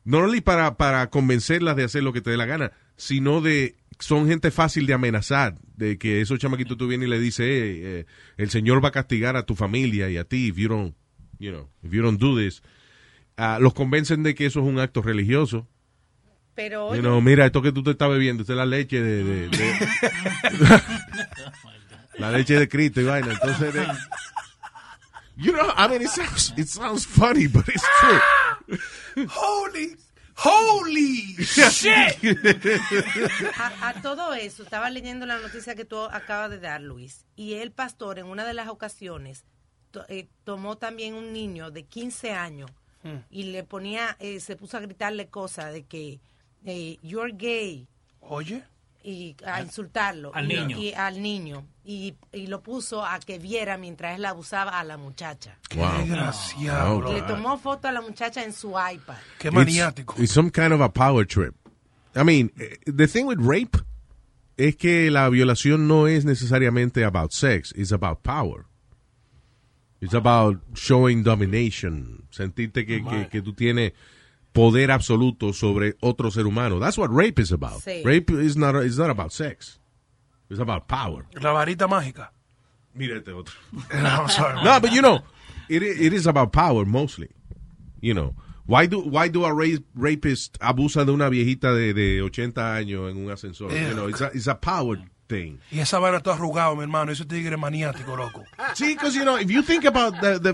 [0.05, 3.77] not only para, para convencerlas de hacer lo que te dé la gana, sino de,
[3.99, 7.81] son gente fácil de amenazar, de que esos chamaquitos tú vienes y le dices, "Hey,
[7.83, 10.95] eh, el Señor va a castigar a tu familia y a ti if you don't,
[11.39, 12.63] you know, if you don't do this.
[13.37, 15.67] Ah, los convencen de que eso es un acto religioso.
[16.55, 19.01] Pero, You oye, know, mira, esto que tú te estás bebiendo, esta es la leche
[19.03, 19.25] de...
[19.25, 20.83] de- de-
[22.19, 23.33] la leche de Cristo y vaina.
[23.33, 23.87] Entonces, de-
[25.37, 28.79] you know, I mean, it sounds, it sounds funny, but it's true.
[29.35, 29.97] Holy,
[30.35, 32.17] holy shit.
[33.59, 37.55] a, a todo eso, estaba leyendo la noticia que tú acabas de dar, Luis, y
[37.55, 39.45] el pastor en una de las ocasiones
[39.91, 42.71] to- eh, tomó también un niño de 15 años
[43.31, 46.21] y le ponía, eh, se puso a gritarle cosas de que
[46.65, 47.89] eh, you're gay
[48.21, 48.63] Oye.
[49.03, 50.79] y a insultarlo Al y, niño.
[50.79, 54.97] y al niño y, y lo puso a que viera mientras él abusaba a la
[54.97, 55.59] muchacha.
[55.75, 55.99] Wow.
[55.99, 57.13] desgraciado, Wow.
[57.13, 59.17] Le tomó foto a la muchacha en su iPad.
[59.41, 60.15] Qué It's- maniático.
[60.19, 61.55] It's, some kind of a power trip.
[62.15, 63.77] I mean, eh, the thing with rape
[64.57, 68.67] es que la violación no es necesariamente about sex, it's about power.
[70.03, 72.25] It's about showing domination.
[72.33, 73.93] Sentirte que, que, que tú tienes
[74.53, 76.81] poder absoluto sobre otro ser humano.
[76.81, 77.83] That's what rape is about.
[77.83, 78.05] Sí.
[78.05, 79.79] Rape is not, is not about sex.
[80.51, 81.25] It's about power.
[81.41, 82.33] La varita mágica.
[82.95, 83.55] Mira este otro.
[83.95, 84.63] No, I'm sorry.
[84.65, 85.21] No, but you know,
[85.69, 87.31] it, it is about power mostly.
[88.01, 88.35] You know,
[88.67, 93.09] why do why do a rape, rapist abusa de una viejita de, de 80 años
[93.09, 93.71] en un ascensor?
[93.71, 93.91] Yeah.
[93.91, 94.97] You know, it's a, it's a power
[95.33, 95.59] thing.
[95.71, 97.13] Y esa vaina está arrugado, mi hermano.
[97.13, 98.45] Ese tigre maniático, loco.
[98.75, 100.53] See, because you know, if you think about the the,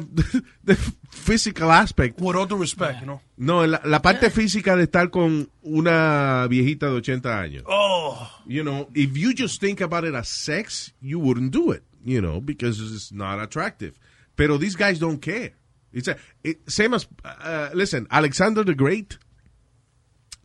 [0.64, 0.76] the
[1.10, 3.20] physical aspect, With all due respect, you know.
[3.36, 7.62] no, la, la parte física de estar con una viejita de 80 años.
[7.66, 8.30] Oh.
[8.46, 11.82] You know, if you just think about it as sex, you wouldn't do it.
[12.04, 13.98] You know, because it's not attractive.
[14.36, 15.50] Pero these guys don't care.
[15.92, 19.18] It's a, it, same as uh, listen, Alexander the Great,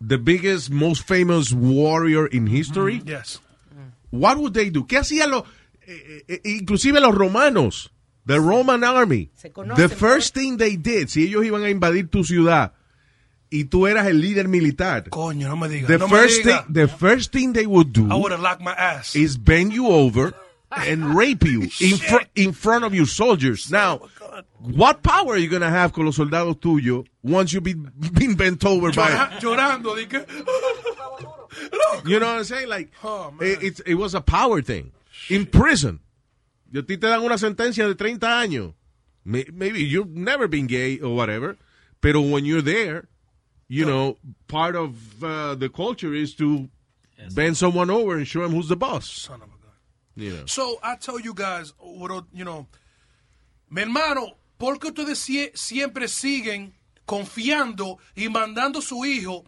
[0.02, 3.02] the biggest, most famous warrior in history.
[3.06, 3.40] Yes.
[4.14, 4.86] What would they do?
[4.86, 5.44] ¿Qué hacían los,
[5.88, 7.92] eh, eh, inclusive los romanos,
[8.28, 9.32] the Roman army?
[9.36, 12.74] Se conocen, The first thing they did, si ellos iban a invadir tu ciudad
[13.50, 15.88] y tú eras el líder militar, Coño, no me digas.
[15.88, 16.64] the no me first diga.
[16.66, 19.16] thing, the first thing they would do I would have locked my ass.
[19.16, 20.34] is bend you over
[20.70, 23.70] and rape you in, fr- in front of your soldiers.
[23.72, 24.02] Now,
[24.60, 28.36] what power are you going to have con los soldados tuyos once you've been, been
[28.36, 30.20] bent over by, Llora- llorando, di que.
[32.10, 32.68] you know what I'm saying?
[32.70, 33.48] Like, Oh, man.
[33.50, 34.92] it, it's- it was a power thing.
[35.30, 36.00] In prison,
[36.74, 38.74] y a ti te dan una sentencia de 30 años.
[39.26, 41.56] Maybe you've never been gay or whatever,
[42.02, 43.08] pero when you're there,
[43.70, 44.18] you know,
[44.50, 46.68] part of uh, the culture is to
[47.34, 49.10] bend someone over and show them who's the boss.
[49.10, 49.72] Son of a gun.
[50.18, 50.46] You know.
[50.46, 52.68] So, I tell you guys, what, you know,
[53.70, 56.74] mi hermano, ¿por qué ustedes sie- siempre siguen
[57.06, 59.44] confiando y mandando su hijo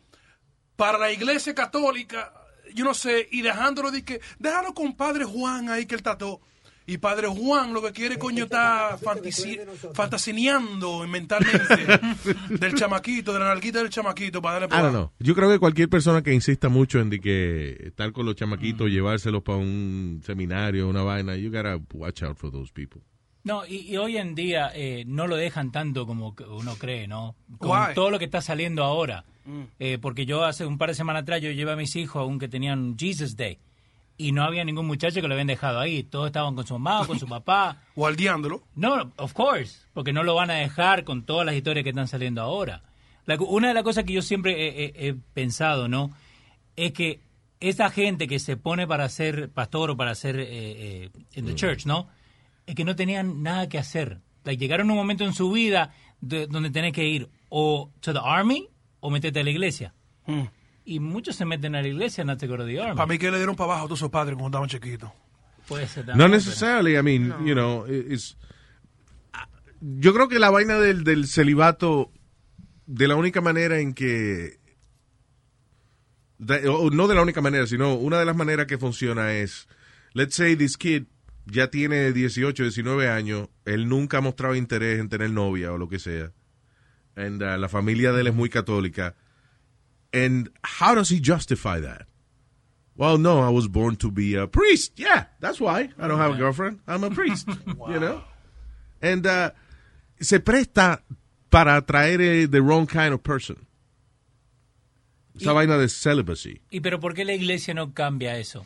[0.75, 2.33] para la iglesia católica,
[2.73, 6.41] yo no sé, y dejándolo de que, déjalo con Padre Juan ahí que él trató.
[6.87, 9.57] Y Padre Juan lo que quiere, coño, está fantasi
[9.95, 11.99] fantasineando mentalmente
[12.49, 15.11] del chamaquito, de la nalguita del chamaquito para darle I don't know.
[15.19, 18.89] Yo creo que cualquier persona que insista mucho en de que estar con los chamaquitos,
[18.89, 23.01] llevárselos para un seminario, una vaina, you gotta watch out for those people.
[23.45, 27.35] No, y, y hoy en día eh, no lo dejan tanto como uno cree, ¿no?
[27.59, 27.93] Con Why?
[27.95, 29.23] todo lo que está saliendo ahora.
[29.45, 29.61] Mm.
[29.79, 32.25] Eh, porque yo hace un par de semanas atrás yo llevé a mis hijos a
[32.25, 33.59] un que tenían Jesus Day.
[34.17, 36.01] Y no había ningún muchacho que lo habían dejado ahí.
[36.03, 37.81] Todos estaban con su mamá o con su papá.
[37.95, 38.63] Guardiándolo.
[38.75, 39.79] No, of course.
[39.93, 42.81] Porque no lo van a dejar con todas las historias que están saliendo ahora.
[43.25, 46.11] La- una de las cosas que yo siempre he, he- he pensado, ¿no?
[46.75, 47.19] Es que
[47.59, 51.53] esa gente que se pone para ser pastor o para ser eh, eh, en the
[51.55, 52.07] church, ¿no?
[52.65, 54.21] Es que no tenían nada que hacer.
[54.43, 58.13] Like, llegaron a un momento en su vida de- donde tenés que ir o to
[58.13, 58.67] the army
[58.99, 59.93] o meterte a la iglesia.
[60.25, 60.43] Mm.
[60.85, 62.95] Y muchos se meten a la iglesia go to the army.
[62.95, 65.11] Para mí que le dieron para abajo a todos sus padres cuando estaban chiquitos.
[65.67, 68.37] Puede ser No también, pero- necessarily, I mean, you know, it's,
[69.81, 72.11] yo creo que la vaina del, del celibato,
[72.85, 74.59] de la única manera en que,
[76.37, 79.67] de- o no de la única manera, sino una de las maneras que funciona es,
[80.13, 81.05] let's say this kid
[81.45, 85.87] ya tiene 18, 19 años, él nunca ha mostrado interés en tener novia o lo
[85.87, 86.31] que sea,
[87.15, 89.15] and uh, la familia de él es muy católica,
[90.13, 92.07] and how does he justify that?
[92.97, 94.93] Well, no, I was born to be a priest.
[94.97, 95.89] Yeah, that's why.
[95.99, 96.79] I don't have a girlfriend.
[96.87, 97.47] I'm a priest.
[97.89, 98.21] You know?
[99.01, 99.51] And uh,
[100.19, 101.01] se presta
[101.51, 103.64] para atraer eh, the wrong kind of person.
[105.39, 106.61] Esa vaina de celibacy.
[106.69, 108.65] ¿Y pero por qué la iglesia no cambia eso?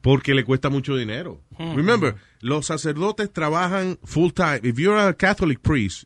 [0.00, 1.40] Porque le cuesta mucho dinero.
[1.58, 4.60] Remember, los sacerdotes trabajan full time.
[4.62, 6.04] If you're a Catholic priest,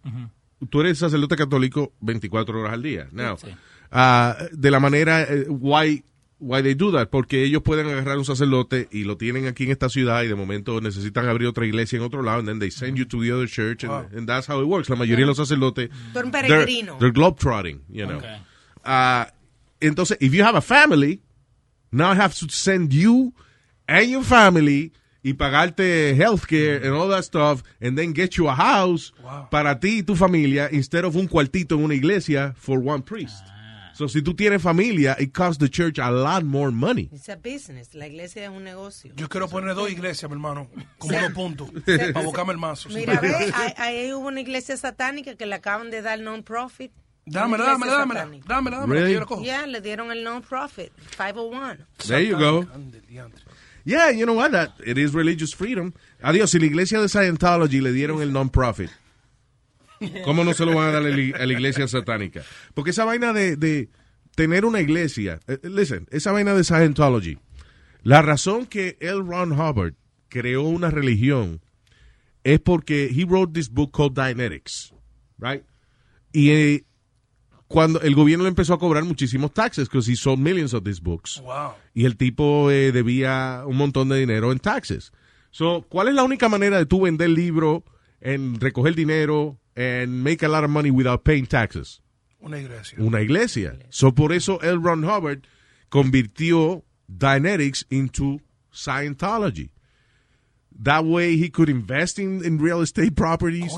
[0.71, 3.09] tú eres sacerdote católico 24 horas al día.
[3.13, 3.49] Now, Sí.
[3.91, 6.05] ah, de la manera, eh, why,
[6.39, 7.09] why they do that?
[7.09, 10.35] Porque ellos pueden agarrar un sacerdote y lo tienen aquí en esta ciudad y de
[10.35, 13.33] momento necesitan abrir otra iglesia en otro lado and then they send you to the
[13.33, 14.89] other church and, and that's how it works.
[14.91, 16.67] La mayoría de los sacerdotes, they're,
[16.99, 18.19] they're globetrotting, you know.
[18.19, 18.37] Okay.
[18.85, 19.33] Ah,
[19.83, 21.21] entonces, if you have a family,
[21.91, 23.33] now I have to send you
[23.87, 24.93] and your family
[25.25, 29.13] y pagarte healthcare and all that stuff, and then get you a house
[29.51, 33.45] para ti y tu familia instead of un cuartito en una iglesia for one priest.
[33.95, 37.11] So, si tú tienes familia, it costs the church a lot more money.
[37.13, 37.95] It's a business.
[37.95, 39.13] La iglesia es un negocio.
[39.15, 40.67] Yo quiero poner dos iglesias, mi hermano,
[40.99, 41.21] como Sí.
[41.21, 41.99] dos puntos, Sí.
[42.13, 42.89] para buscarme el mazo.
[42.89, 46.91] Mira, ve, ahí, ahí hubo una iglesia satánica que le acaban de dar non-profit.
[47.25, 49.45] Dámela, dámela, iglesia dámela, dámela, dámela, yo la cojo.
[49.45, 51.87] Ya, le dieron el non-profit, 501.
[52.09, 52.67] There you go.
[53.85, 54.51] Yeah, you know what?
[54.53, 55.93] That, it is religious freedom.
[56.21, 58.91] Adiós, si la iglesia de Scientology le dieron el non-profit,
[60.25, 62.43] ¿cómo no se lo van a dar a la iglesia satánica?
[62.75, 63.89] Porque esa vaina de, de
[64.35, 67.39] tener una iglesia, eh, listen, esa vaina de Scientology,
[68.03, 69.23] la razón que L.
[69.23, 69.95] Ron Hubbard
[70.29, 71.61] creó una religión
[72.43, 74.93] es porque he wrote this book called Dianetics,
[75.39, 75.63] right?
[76.33, 76.85] Y eh,
[77.73, 81.01] cuando el gobierno le empezó a cobrar muchísimos taxes, because he sold millions of these
[81.01, 81.41] books.
[81.41, 81.73] Wow.
[81.95, 85.11] Y el tipo eh, debía un montón de dinero en taxes.
[85.51, 87.85] So, ¿cuál es la única manera de tú vender libro,
[88.21, 92.03] en recoger dinero, and make a lot of money without paying taxes?
[92.41, 92.99] Una iglesia.
[93.01, 93.79] Una iglesia.
[93.89, 94.79] So, por eso L.
[94.83, 95.47] Ron Hubbard
[95.89, 98.41] convirtió Dianetics into
[98.73, 99.71] Scientology.
[100.83, 103.73] That way he could invest in, in real estate properties.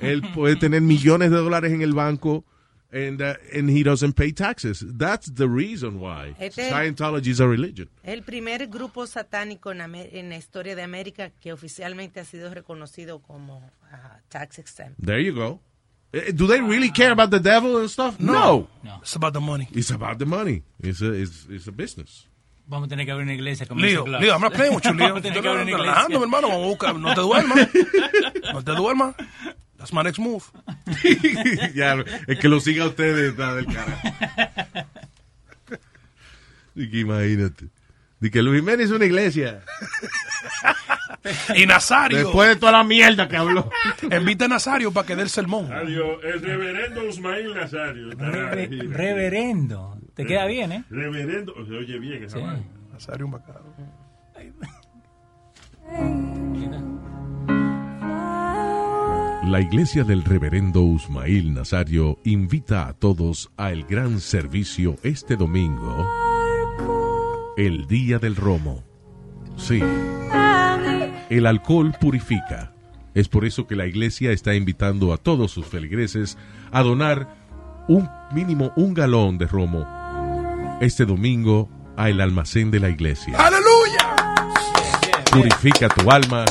[0.00, 2.44] Él puede tener millones de dólares en el banco
[2.92, 4.84] and, uh, and he doesn't pay taxes.
[4.98, 7.88] That's the reason why Este- Scientology is a religion.
[8.02, 12.52] El primer grupo satánico en, Amer- en la historia de América que oficialmente ha sido
[12.52, 14.96] reconocido como ah, tax exempt.
[15.04, 15.60] There you go.
[16.12, 18.16] Eh, Do they really care about the devil and stuff?
[18.18, 18.68] No.
[18.82, 18.98] No.
[19.00, 19.66] It's about the money.
[19.72, 20.62] It's about the money.
[20.82, 22.28] It's a, it's, it's a business.
[22.66, 24.22] Vamos a tener que abrir una iglesia como Leo, dice Klaus.
[24.22, 25.08] Leo, I'm not playing with you, Leo.
[25.08, 26.38] Vamos a tener que abrir estoy una relajando, mi iglesia.
[26.38, 26.48] hermano.
[26.48, 26.94] Vamos a buscar.
[26.96, 27.68] No te duermas.
[28.52, 29.14] No te duermas.
[29.82, 30.44] That's my next move.
[31.74, 31.94] ya,
[32.28, 34.86] el que lo siga a ustedes está del cara.
[36.76, 37.66] Y que imagínate.
[38.20, 39.62] De que Luis Jiménez es una iglesia.
[41.56, 42.16] Y Nazario.
[42.18, 43.68] Después de toda la mierda que habló.
[44.08, 45.72] Invita a Nazario para que dé el sermón.
[45.72, 46.18] Adiós.
[46.22, 48.10] El reverendo Usmail Nazario.
[48.12, 49.98] Re- reverendo.
[50.14, 50.84] Te queda bien, ¿eh?
[50.90, 51.54] Reverendo.
[51.66, 52.44] Se oye bien esa Sí.
[52.92, 53.74] Nazario un bacano.
[59.44, 66.06] La iglesia del reverendo Usmail Nazario invita a todos a el gran servicio este domingo,
[67.56, 68.84] el Día del Romo.
[69.56, 69.82] Sí,
[71.28, 72.72] el alcohol purifica.
[73.14, 76.38] Es por eso que la iglesia está invitando a todos sus feligreses
[76.70, 77.36] a donar
[77.88, 79.84] un mínimo un galón de romo
[80.80, 83.36] este domingo a el almacén de la iglesia.
[83.38, 84.16] ¡Aleluya!
[85.30, 86.44] Purifica tu alma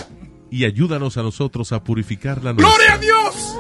[0.52, 2.70] y ayúdanos a nosotros a purificar la nuestra.
[2.76, 3.58] ¡Gloria a Dios!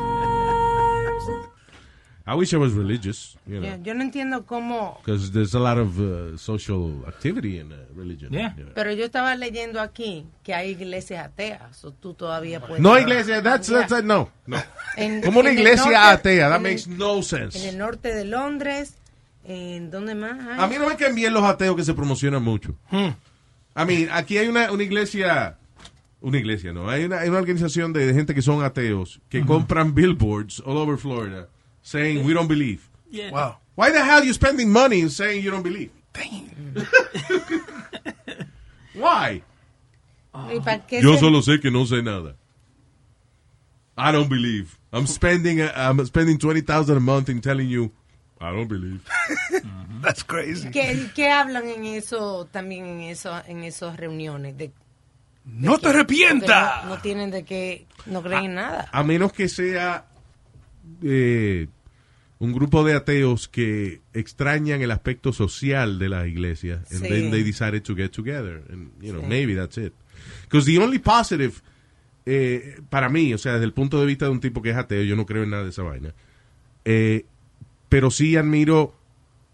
[2.28, 5.60] I wish I was religious, you know, Yo, yo no entiendo cómo, because there's a
[5.60, 8.32] lot of uh, social activity in uh, religion.
[8.32, 8.54] Yeah.
[8.56, 8.74] you know.
[8.76, 12.80] pero yo estaba leyendo aquí que hay iglesias ateas, o tú todavía puedes...
[12.80, 14.58] No iglesia, that's, that's, uh, no, no.
[14.98, 15.96] En- Como una en iglesia norte-
[16.30, 17.68] atea, that en el- makes no En sense.
[17.70, 18.94] el norte de Londres,
[19.44, 20.60] ¿en dónde más hay?
[20.64, 22.76] A mí no me caen bien los ateos que se promocionan mucho.
[22.92, 25.58] I mean, aquí hay una, una iglesia,
[26.22, 29.94] una iglesia, no, hay una, hay una organización de, gente que son ateos que compran
[29.94, 31.50] billboards all over Florida
[31.82, 32.82] saying we don't believe.
[33.32, 33.58] Wow.
[33.76, 35.92] Why the hell you spending money saying you don't believe?
[38.94, 39.44] Why?
[40.54, 42.36] ¿Y para qué Yo solo sé que no sé nada.
[43.98, 44.78] I don't believe.
[44.94, 47.92] I'm spending uh, I'm spending 20,000 a month in telling you
[48.40, 49.08] I don't believe.
[50.02, 50.72] That's crazy.
[50.72, 54.58] ¿Qué, qué hablan en eso, también en eso, en esas reuniones?
[54.58, 54.72] De,
[55.46, 56.84] No te arrepientas.
[56.86, 58.90] No, no tienen de qué, no creen en nada.
[58.92, 60.06] A menos que sea
[61.04, 61.68] eh,
[62.40, 67.08] un grupo de ateos que extrañan el aspecto social de la iglesia and Sí.
[67.10, 69.28] then they decided to get together and you know Sí.
[69.28, 69.94] maybe that's it.
[70.44, 71.62] Because the only positive
[72.28, 74.76] eh, para mí, o sea, desde el punto de vista de un tipo que es
[74.78, 76.14] ateo, yo no creo en nada de esa vaina.
[76.86, 77.26] Eh,
[77.90, 78.96] pero sí admiro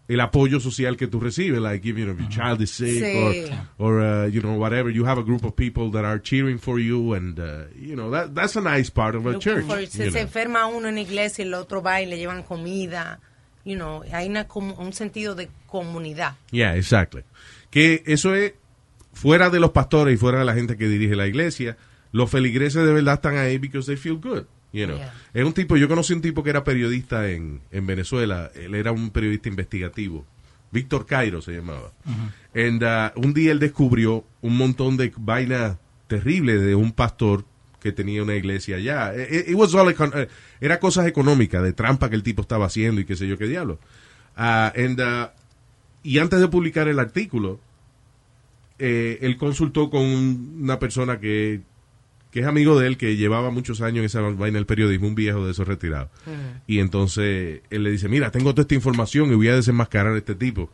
[0.08, 3.50] el apoyo social que tú recibes, like if you know, your child is sick Sí.
[3.78, 6.58] or, or uh, you know whatever, you have a group of people that are cheering
[6.58, 9.64] for you and uh, you know that that's a nice part of a Looking church.
[9.66, 10.20] for- se, se know.
[10.22, 13.20] enferma uno en la iglesia y el otro va y le llevan comida.
[13.64, 16.36] You know, hay una, un sentido de comunidad.
[16.50, 17.22] Yeah, exactly.
[17.70, 18.54] Que eso es
[19.12, 21.76] fuera de los pastores y fuera de la gente que dirige la iglesia,
[22.12, 24.44] los feligreses de verdad están ahí because they feel good.
[24.72, 24.96] You know.
[24.98, 25.14] Yeah.
[25.34, 28.92] Es un tipo, yo conocí un tipo que era periodista en, en Venezuela, él era
[28.92, 30.26] un periodista investigativo.
[30.70, 31.92] Víctor Cairo se llamaba.
[32.54, 37.44] And, uh, un día él descubrió un montón de vainas terribles de un pastor
[37.80, 39.14] que tenía una iglesia allá.
[39.16, 40.28] It- it was all eh,
[40.60, 43.46] era cosas económicas, de trampa que el tipo estaba haciendo y qué sé yo qué
[43.46, 43.78] diablo.
[44.36, 45.28] And, uh,
[46.02, 47.60] y antes de publicar el artículo,
[48.78, 51.62] eh, él consultó con un- una persona que,
[52.30, 55.14] que es amigo de él, que llevaba muchos años en esa vaina del periodismo, un
[55.14, 56.10] viejo de esos retirados.
[56.66, 60.18] Y entonces él le dice, mira, tengo toda esta información y voy a desenmascarar a
[60.18, 60.70] este tipo.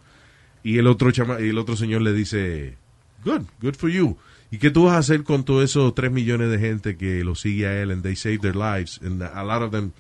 [0.63, 2.77] Y el otro, chama- y el otro señor le dice,
[3.25, 4.17] good, good for you.
[4.51, 7.35] ¿Y qué tú vas a hacer con todos esos tres millones de gente que lo
[7.35, 9.93] sigue a él and they save their lives and a lot of them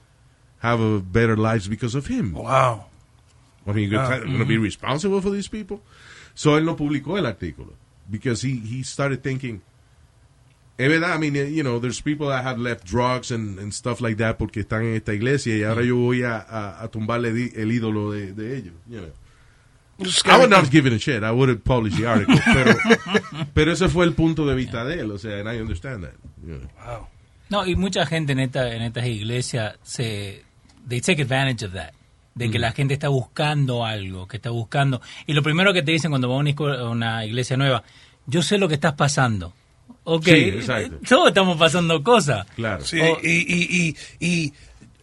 [0.61, 2.33] have a better lives because of him?
[2.35, 2.87] Wow.
[3.67, 5.81] I mean, you're Ah, going to be responsible for these people.
[6.35, 7.75] So él no publicó el artículo
[8.11, 9.61] because he he started thinking.
[10.77, 14.01] Es verdad, I mean, you know, there's people that have left drugs and, and stuff
[14.01, 17.29] like that porque están en esta iglesia y ahora yo voy a, a, a tumbarle
[17.29, 18.75] el ídolo de, de ellos.
[18.89, 19.13] You know.
[20.25, 21.23] I would not give it a shit.
[21.23, 22.35] I would have published the article.
[22.53, 22.77] pero,
[23.55, 25.13] pero ese fue el punto de vista de él.
[25.13, 26.15] O sea, and I understand that.
[26.45, 27.09] you know.
[27.51, 30.43] No, y mucha gente en, esta, en estas iglesias se...
[30.89, 31.93] They take advantage of that.
[32.35, 35.01] de que la gente está buscando algo, que está buscando.
[35.27, 37.85] Y lo primero que te dicen cuando vas a una iglesia nueva,
[38.27, 39.55] yo sé lo que estás pasando.
[40.05, 40.97] Ok, Sí, exacto.
[41.09, 42.47] todos estamos pasando cosas.
[42.57, 42.85] Claro.
[42.85, 43.19] Sí, Oh.
[43.23, 44.53] y, y, y, y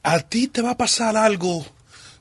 [0.04, 1.66] a ti te va a pasar algo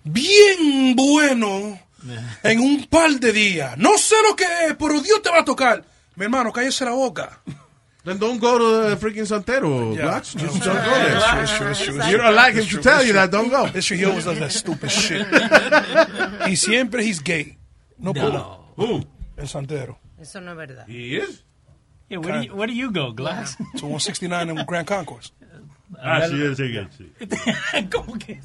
[0.04, 1.78] bien bueno
[2.42, 3.76] en un par de días.
[3.78, 5.84] No sé lo que es, pero Dios te va a tocar.
[6.16, 7.40] Mi hermano, cállese la boca.
[8.02, 10.04] Then don't go to the freaking Santero, Yeah.
[10.06, 10.32] Blacks.
[10.34, 11.18] Just It's don't go there.
[11.20, 13.12] true, it's true, it's true, it's You don't like him It's to true, tell you
[13.12, 13.20] true.
[13.20, 13.68] that, don't go.
[13.78, 15.26] True, he always does that stupid shit.
[16.48, 17.58] y siempre he's gay.
[17.98, 18.72] No, puedo.
[18.76, 19.04] Who?
[19.36, 19.98] El santero.
[20.18, 20.86] Eso no es verdad.
[20.88, 21.44] He is?
[22.10, 23.56] Yeah, where, do you, where do you go, Glass?
[23.76, 25.32] To 169 en Grand Concourse.
[26.02, 27.10] Ah, sí, ese que sí.
[27.90, 28.40] ¿Cómo que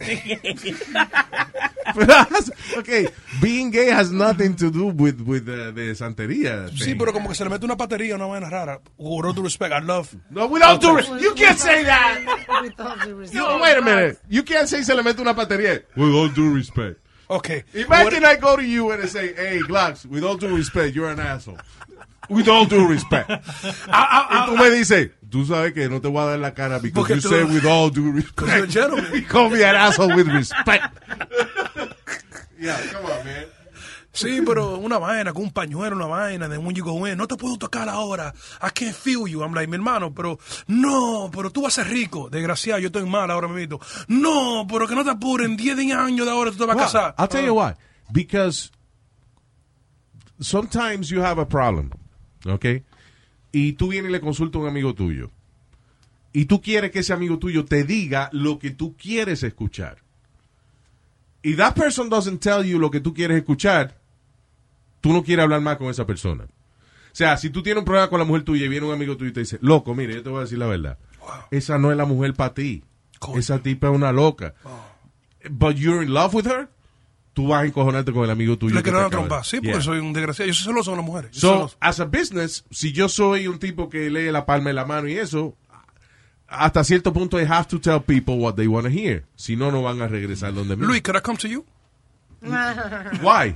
[1.94, 3.08] But that's- okay,
[3.40, 6.68] being gay has nothing to do with with uh, the santería.
[6.70, 6.98] Sí, thing.
[6.98, 8.82] pero como que se le mete una patería, una vaina rara.
[8.98, 10.10] With all due respect, I love.
[10.32, 12.20] No, with all due respect, you can't say that.
[12.64, 13.36] With all due respect.
[13.36, 14.18] You, wait a minute.
[14.28, 15.84] You can't say se le mete una batería.
[15.96, 17.00] With all due respect.
[17.30, 17.64] Okay.
[17.76, 21.10] Imagine I go to you and I say, hey, Glocks, with all due respect, you're
[21.10, 21.58] an asshole.
[22.30, 23.30] With all due respect.
[23.30, 26.94] y tú me dices, tú sabes que no te voy a dar la cara because
[26.94, 28.74] Porque you tú- say with all due Because you're a respect.
[28.74, 29.14] gentleman.
[29.14, 30.86] You call me an asshole with respect.
[32.60, 33.46] yeah, come on, man.
[34.14, 37.28] Sí, pero una vaina, con un pañuelo, una vaina, de when you go in, no
[37.28, 39.44] te puedo tocar ahora, I can't feel you.
[39.44, 42.30] I'm like, mi hermano, pero, no, pero tú vas a ser rico.
[42.30, 43.82] Desgraciado, yo estoy mal ahora mismo.
[44.08, 47.16] No, pero que no te apuren, 10 años de ahora tú te vas a casar.
[47.20, 47.74] I'll tell you why.
[48.10, 48.72] Because
[50.40, 51.92] sometimes you have a problem,
[52.46, 52.84] okay?
[53.52, 55.32] Y tú vienes y le consultas a un amigo tuyo.
[56.34, 60.00] Y tú quieres que ese amigo tuyo te diga lo que tú quieres escuchar.
[61.42, 63.96] Y that person doesn't tell you lo que tú quieres escuchar,
[65.00, 66.46] tú no quieres hablar más con esa persona.
[66.46, 69.16] O sea, si tú tienes un problema con la mujer tuya y viene un amigo
[69.16, 70.98] tuyo y te dice, loco, mire, yo te voy a decir la verdad.
[71.52, 72.84] Esa no es la mujer para ti.
[73.36, 74.56] Esa tipa es una loca.
[75.50, 76.68] But you're in love with her,
[77.36, 78.74] tú vas a encojonarte con el amigo tuyo.
[78.74, 79.44] Le quiero dar trompa.
[79.44, 79.82] Sí, porque Yeah.
[79.82, 80.48] soy un desgraciado.
[80.48, 81.32] Yo soy celoso con las mujeres.
[81.34, 81.78] Yo So, celoso.
[81.82, 85.08] as a business, si yo soy un tipo que lee la palma de la mano
[85.08, 85.56] y eso,
[86.48, 89.26] hasta cierto punto I have to tell people what they want to hear.
[89.36, 90.86] Si no, no van a regresar donde mí.
[90.88, 91.66] Luis, could I come to you?
[93.22, 93.56] Why?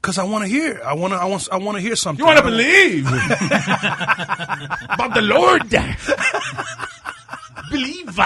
[0.00, 0.80] Because I want to hear.
[0.86, 2.24] I want to I want, I want to hear something.
[2.24, 3.04] You want to believe
[4.90, 5.68] about the Lord.
[7.70, 8.18] believe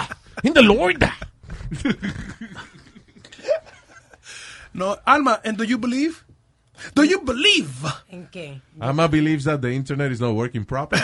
[0.44, 1.02] in the Lord.
[4.74, 6.24] No, Alma, and do you believe?
[6.94, 7.68] Do you believe?
[8.08, 8.60] ¿En qué?
[8.80, 11.02] Alma believes that the internet is not working properly.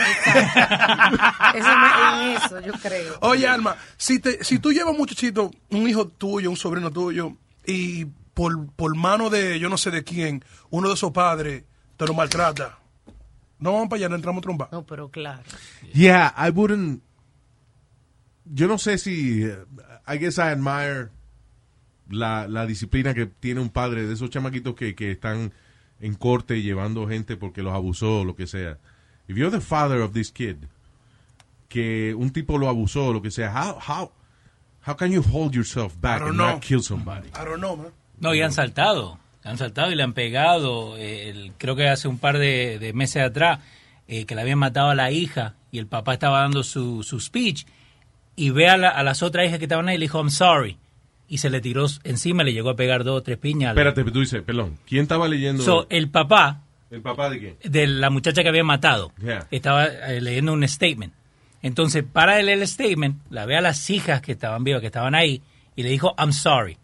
[1.54, 3.18] Eso me- en eso yo creo.
[3.20, 7.36] Oye, Alma, si, te, si tú llevas un muchachito, un hijo tuyo, un sobrino tuyo,
[7.66, 11.64] y por, por mano de yo no sé de quién, uno de esos padres
[11.96, 12.78] te lo maltrata,
[13.58, 14.68] no vamos para allá, no entramos tromba.
[14.72, 15.42] No, pero claro.
[15.92, 17.02] Yeah, I wouldn't.
[18.46, 19.44] Yo no sé si.
[19.44, 19.64] uh,
[20.06, 21.10] I guess I admire
[22.08, 25.52] la, la disciplina que tiene un padre de esos chamaquitos que, que están
[26.00, 28.78] en corte llevando gente porque los abusó o lo que sea.
[29.28, 30.56] If you're the father of this kid,
[31.68, 34.10] que un tipo lo abusó o lo que sea, how, how,
[34.86, 36.52] how can you hold yourself back and know.
[36.54, 37.28] not kill somebody?
[37.28, 37.92] I don't know, man.
[38.20, 39.18] No, y han saltado.
[39.44, 40.96] Han saltado y le han pegado.
[40.96, 43.60] eh, el- creo que hace un par de, de meses atrás
[44.08, 47.20] eh, que le habían matado a la hija y el papá estaba dando su, su
[47.20, 47.66] speech
[48.34, 50.30] y ve a, la- a las otras hijas que estaban ahí y le dijo, I'm
[50.30, 50.78] sorry.
[51.28, 53.70] Y se le tiró encima, le llegó a pegar dos o tres piñas.
[53.72, 55.62] Espérate, tú dices, perdón, ¿quién estaba leyendo?
[55.62, 57.56] So, el papá ¿El papá de quién?
[57.62, 59.46] de la muchacha que había matado Yeah.
[59.50, 61.12] estaba eh, leyendo un statement.
[61.60, 65.14] Entonces, para él el statement, la ve a las hijas que estaban vivas, que estaban
[65.14, 65.42] ahí,
[65.76, 66.78] y le dijo, I'm sorry.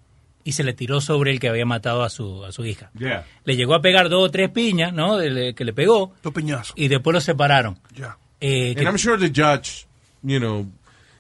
[0.47, 2.91] Y se le tiró sobre el que había matado a su, a su hija.
[2.99, 3.25] Yeah.
[3.45, 5.17] Le llegó a pegar dos o tres piñas, ¿no?
[5.17, 6.13] De- de- que le pegó.
[6.23, 6.75] Dos piñazos.
[6.77, 7.79] Y después los separaron.
[7.97, 8.19] Ya.
[8.43, 9.87] Eh, que- And I'm sure the judge,
[10.23, 10.67] you know,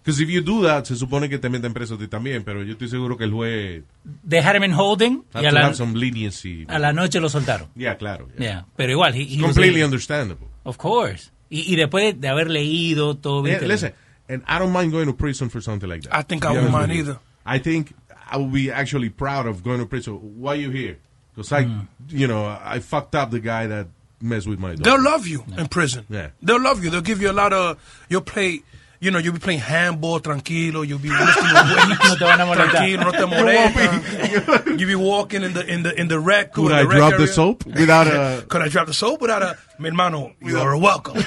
[0.05, 2.62] because if you do that, se supone que te meten preso a ti también, pero
[2.62, 3.82] yo estoy seguro que el juez
[4.22, 6.66] dejaron en holding y a la, have some leniency.
[6.68, 7.68] a la noche lo soltaron.
[7.74, 8.28] Yeah, claro.
[8.38, 8.44] yeah.
[8.46, 10.46] Yeah, Pero igual, he- he was completely able- understandable.
[10.64, 11.30] Of course.
[11.50, 13.46] Y, y después de, haber leído todo.
[13.46, 13.94] Yeah, listen,
[14.28, 16.14] and I don't mind going to prison for something like that.
[16.14, 17.18] I think I honest mind either.
[17.46, 17.94] I think
[18.30, 20.14] I would be actually proud of going to prison.
[20.40, 20.98] Why you here?
[21.34, 21.86] Because I, Mm.
[22.11, 23.88] you know, I fucked up the guy that
[24.20, 25.05] messed with my They'll dog.
[25.05, 26.07] love you in prison.
[26.09, 26.28] Yeah.
[26.42, 26.90] They'll love you.
[26.90, 27.76] They'll give you a lot of.
[28.09, 28.62] You'll play.
[29.05, 30.82] You know, you'll be playing handball tranquilo.
[30.88, 32.09] You'll be lifting the weights.
[32.09, 32.70] No te van a molestar.
[32.70, 34.78] Tranquilo, no te molestan.
[34.78, 36.55] You'll be walking in the in the in the rec.
[36.55, 38.46] Could in I the rec drop the soap without a?
[38.48, 39.59] Could I drop the soap without a?
[39.78, 41.16] Mi hermano, you're welcome.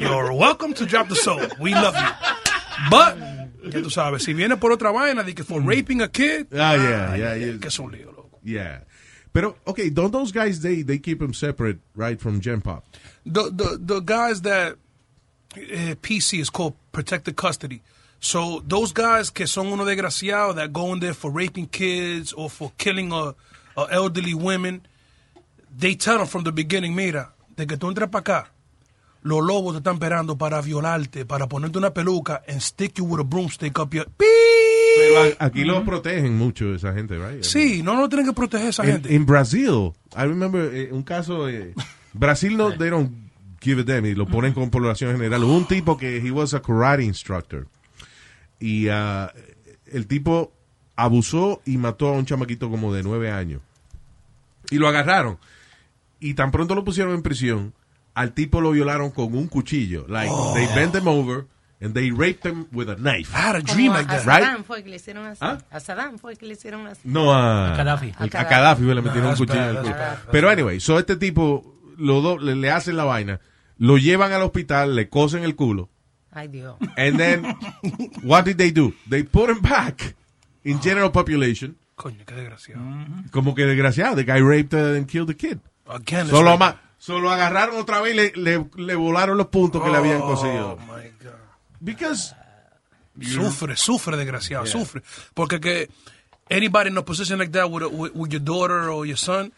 [0.00, 1.52] you're welcome to drop the soap.
[1.60, 2.08] We love you.
[2.90, 6.46] But, ya tú sabes, si viene por otra vaina de que for raping a kid,
[6.54, 7.58] Ah, yeah, ay, yeah, yeah.
[7.58, 8.38] que es un lío, loco.
[8.42, 8.78] Yeah.
[9.34, 12.84] Pero okay, don't those guys they they keep them separate, right, from Gen Pop?
[13.26, 14.76] The the the guys that
[15.54, 17.80] PC is called protected custody.
[18.20, 22.48] So those guys que son unos desgraciados that go in there for raping kids or
[22.48, 23.34] for killing a,
[23.76, 24.82] a elderly women,
[25.76, 28.48] they tell them from the beginning, mira, de que tú entres para acá,
[29.22, 33.20] los lobos te están esperando para violarte, para ponerte una peluca and stick you with
[33.20, 34.06] a broomstick up your...
[34.16, 37.42] Pero aquí lo protegen mucho esa gente, right?
[37.42, 39.14] Sí, no, no tienen que proteger a esa En, gente.
[39.14, 41.74] en Brasil, I remember eh, un caso, eh,
[42.12, 43.10] Brasil no, they don't
[43.62, 45.44] give a damn y lo ponen con población general.
[45.44, 47.66] Hubo un tipo que he was a karate instructor
[48.60, 49.32] y ah,
[49.86, 50.52] el tipo
[50.96, 53.60] abusó y mató a un chamaquito como de nueve años
[54.70, 55.38] y lo agarraron
[56.20, 57.74] y tan pronto lo pusieron en prisión,
[58.14, 60.04] al tipo lo violaron con un cuchillo.
[60.08, 60.52] Like Oh.
[60.54, 61.46] they bent him over
[61.80, 63.34] and they raped him with a knife.
[63.34, 64.26] I had a dream a, like a that.
[64.26, 64.44] Right?
[64.44, 65.38] Saddam fue que le hicieron así.
[65.40, 65.58] ¿Ah?
[65.70, 67.00] A Saddam fue que le hicieron así.
[67.04, 68.12] No a, A Gaddafi.
[68.20, 71.16] el- A Gaddafi le metieron un cuchillo bad, en el bad, Pero anyway, so este
[71.16, 73.40] tipo lo do- le, le hacen la vaina,
[73.82, 75.88] lo llevan al hospital, le cosen el culo.
[76.30, 76.76] Ay, Dios.
[76.96, 77.44] And then,
[78.22, 78.94] what did they do?
[79.10, 80.14] They put him back
[80.64, 81.76] in general population.
[81.96, 82.80] Coño, qué desgraciado.
[83.32, 85.58] Como que desgraciado, the guy raped and killed the kid.
[85.88, 89.82] Again, it's Solo, ma- solo agarraron otra vez y le, le, le volaron los puntos
[89.82, 90.78] que le habían Oh, conseguido.
[90.86, 91.32] my God.
[91.80, 92.34] Because
[93.20, 95.02] Sufre, sufre, desgraciado, sufre.
[95.34, 95.88] Porque que
[96.48, 99.52] anybody in a position like that with, a- with, with your daughter or your son,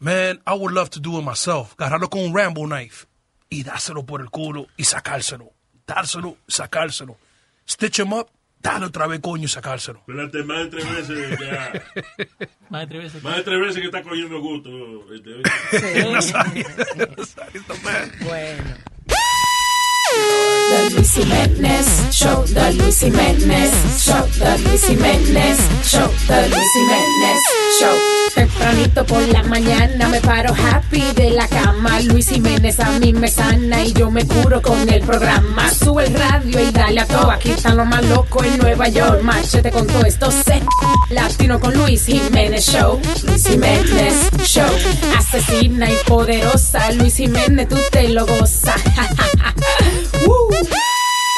[0.00, 1.76] man, I would love to do it myself.
[1.78, 3.06] Agarrarlo con un Rambo knife
[3.50, 5.52] y dárselo por el culo y sacárselo.
[5.86, 7.16] Dárselo, sacárselo.
[7.68, 8.28] Stitch him up,
[8.60, 10.00] dale otra vez coño y sacárselo.
[10.00, 11.72] Espérate, más de tres veces ya.
[12.70, 13.22] Más de tres veces.
[13.22, 14.70] Más de tres veces que está cogiendo gusto.
[15.14, 16.66] este, Nazario,
[17.16, 18.12] Nazario está mal.
[18.20, 18.74] Bueno.
[20.68, 27.38] The Luis Jiménez Show, The Luis Jiménez Show, The Luis Jiménez Show, The Luis Jiménez
[27.80, 28.18] Show.
[28.34, 32.00] Tempranito por la mañana me paro happy de la cama.
[32.00, 35.70] Luis Jiménez a mí me sana y yo me curo con el programa.
[35.70, 37.30] Sube el radio y dale a todo.
[37.30, 39.22] Aquí están los más locos en Nueva York.
[39.22, 40.62] Machete con todo esto se
[41.10, 43.00] latino con Luis Jiménez Show.
[43.26, 44.70] Luis Jiménez Show.
[45.16, 46.92] Asesina y poderosa.
[46.92, 48.80] Luis Jiménez, tú te lo gozas.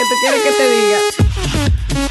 [0.01, 2.11] ¿Qué te quiere que te diga?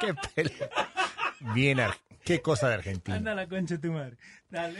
[0.00, 0.70] Qué pele-
[1.54, 1.78] Bien,
[2.24, 3.16] qué cosa de Argentina.
[3.16, 4.16] Anda la concha de tu madre.
[4.50, 4.78] Dale.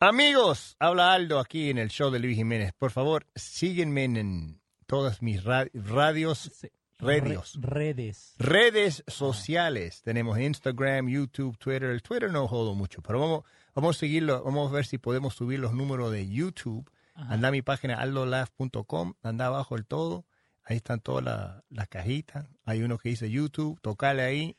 [0.00, 2.72] Amigos, habla Aldo aquí en el show de Luis Jiménez.
[2.78, 6.68] Por favor, síguenme en todas mis ra- radios, Sí.
[6.98, 8.34] radios, Re- redes.
[8.38, 10.02] redes sociales.
[10.02, 11.90] Tenemos Instagram, YouTube, Twitter.
[11.90, 13.44] El Twitter no jodo mucho, pero vamos,
[13.80, 14.42] vamos a seguirlo.
[14.44, 16.90] Vamos a ver si podemos subir los números de YouTube.
[17.14, 20.24] Anda a mi página aldolaf.com, anda abajo el todo.
[20.64, 22.46] Ahí están todas la- las cajitas.
[22.64, 24.56] Hay uno que dice YouTube, tocale ahí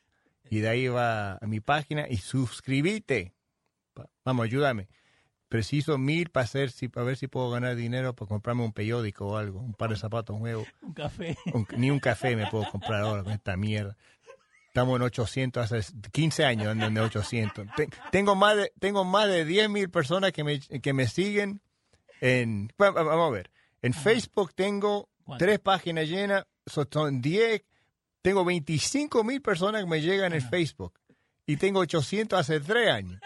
[0.50, 3.34] y de ahí va a mi página y suscríbete.
[3.94, 4.88] Pa- Vamos, ayúdame.
[5.48, 9.28] Preciso mil para hacer, si, para ver si puedo ganar dinero para comprarme un periódico
[9.28, 10.68] o algo, un par de zapatos nuevos.
[10.82, 11.38] Un café.
[11.54, 13.96] Un- ni un café me puedo comprar ahora con esta mierda.
[14.80, 17.68] Estamos en 800, hace 15 años ando en 800.
[17.76, 21.62] Te- tengo más de, tengo más de 10 mil personas que me, que me siguen
[22.22, 23.50] en, vamos a ver,
[23.82, 25.46] en Facebook tengo ¿Cuánto?
[25.46, 27.62] tres páginas llenas, so- son 10,
[28.22, 30.94] tengo 25 mil personas que me llegan en Facebook
[31.46, 33.20] y tengo 800 hace 3 años.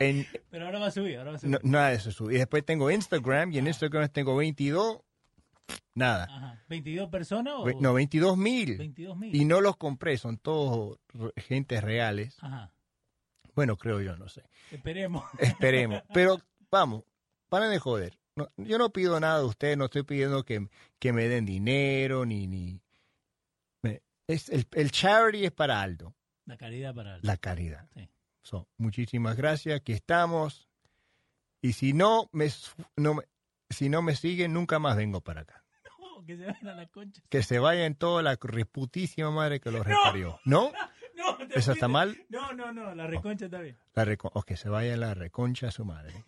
[0.00, 1.52] En, Pero ahora va a subir, ahora va a subir.
[1.52, 2.10] no, nada de eso.
[2.12, 2.34] sube.
[2.34, 4.98] Y después tengo Instagram y en Instagram tengo 22,
[5.94, 6.24] nada.
[6.24, 6.64] Ajá.
[6.68, 7.80] ¿22 personas o...?
[7.80, 8.78] No, 22 mil.
[8.78, 9.34] 22 mil.
[9.34, 10.98] Y no los compré, son todos
[11.36, 12.36] gentes reales.
[12.40, 12.72] Ajá.
[13.54, 14.42] Bueno, creo yo, no sé.
[14.70, 15.24] Esperemos.
[15.38, 16.02] Esperemos.
[16.12, 16.38] Pero
[16.70, 17.04] vamos,
[17.48, 18.18] paren de joder.
[18.34, 20.66] No, yo no pido nada de ustedes, no estoy pidiendo que,
[20.98, 22.46] que me den dinero ni...
[22.46, 22.80] ni
[24.28, 26.14] es el, el charity es para Aldo,
[26.46, 27.18] La caridad para...
[27.22, 27.88] la caridad.
[27.94, 28.08] Sí.
[28.42, 30.68] So, muchísimas gracias, aquí estamos.
[31.60, 32.48] Y si no me,
[32.96, 33.20] no
[33.68, 35.61] si no me siguen, nunca más vengo para acá.
[36.22, 37.22] No, que se vayan a la concha.
[37.28, 40.38] Que se vayan toda la reputísima madre que los reparió.
[40.44, 40.72] ¿No?
[41.14, 42.24] No, ¿Eso está mal?
[42.30, 43.76] No, no, no, la reconcha está bien.
[43.94, 46.24] La reco- o que se vaya la reconcha a su madre.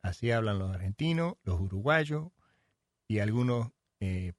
[0.00, 2.28] Así hablan los argentinos, los uruguayos
[3.08, 4.32] y algunos eh,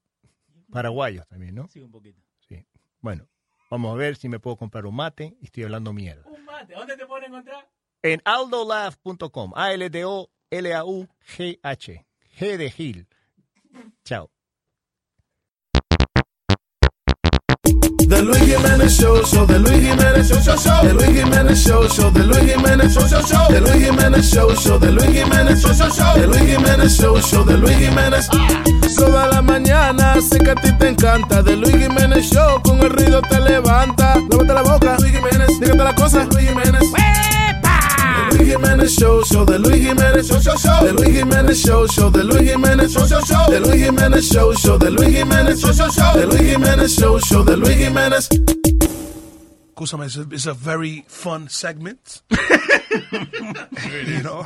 [0.71, 1.67] paraguayos también, ¿no?
[1.67, 2.21] Sí, un poquito.
[2.47, 2.65] Sí.
[3.01, 3.27] Bueno,
[3.69, 6.23] vamos a ver si me puedo comprar un mate y estoy hablando mierda.
[6.29, 6.75] Un mate.
[6.75, 7.69] ¿Dónde te pueden encontrar?
[8.03, 10.31] En aldolaugh.com, A-L-D-O-L-A-U-G-H,
[12.39, 13.07] G de Gil.
[14.05, 14.31] Chao.
[18.23, 20.81] The Luis Jiménez Show, show, The Luis Jiménez Show, show, show.
[20.81, 23.47] The Luis Jiménez Show, show, The Luis Jiménez Show, show, show.
[23.49, 26.13] The Luis Jiménez Show, show, The Luis Jiménez Show, show, show.
[26.15, 28.29] The Luis Jiménez Show, show, The Luis Jiménez.
[28.95, 31.43] Toda la mañana sé que a ti te encanta.
[31.43, 34.15] The Luis Jiménez Show, con el ruido te levanta.
[34.31, 35.59] Lávate la boca, Luis Jiménez.
[35.59, 37.22] Dígate la cosa, Luis Jiménez.
[38.43, 40.83] The Luis Jiménez Show, show, The Luis Jiménez Jiménez Show, show, show.
[40.83, 42.09] The Luis Jiménez Show, show.
[42.09, 43.47] The Luis Jiménez Show, show, show.
[43.47, 44.77] The Luis Jiménez Show, show.
[44.77, 46.13] The Luis Jiménez Show, show, show.
[46.13, 47.43] The Luis Jiménez Show, show.
[47.43, 48.27] The Luis Jiménez.
[49.73, 52.21] Escúchame, it's a, it's a very fun segment.
[54.07, 54.45] you know?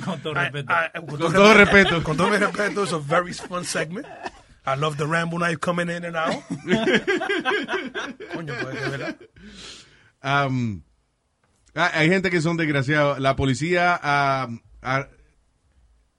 [0.00, 0.70] Con todo I- respeto.
[0.72, 2.02] I- Con todo respeto.
[2.04, 4.06] Con todo respeto, it's a very fun segment.
[4.66, 6.42] I love the Rambo knife coming in and out.
[8.34, 9.16] Coño, pues, de verdad.
[10.22, 10.82] Um,
[11.74, 13.18] hay hay gente que son desgraciados.
[13.18, 15.10] La policía ar-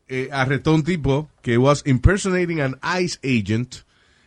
[0.08, 3.76] eh, arrestó a un tipo que was impersonating an ICE agent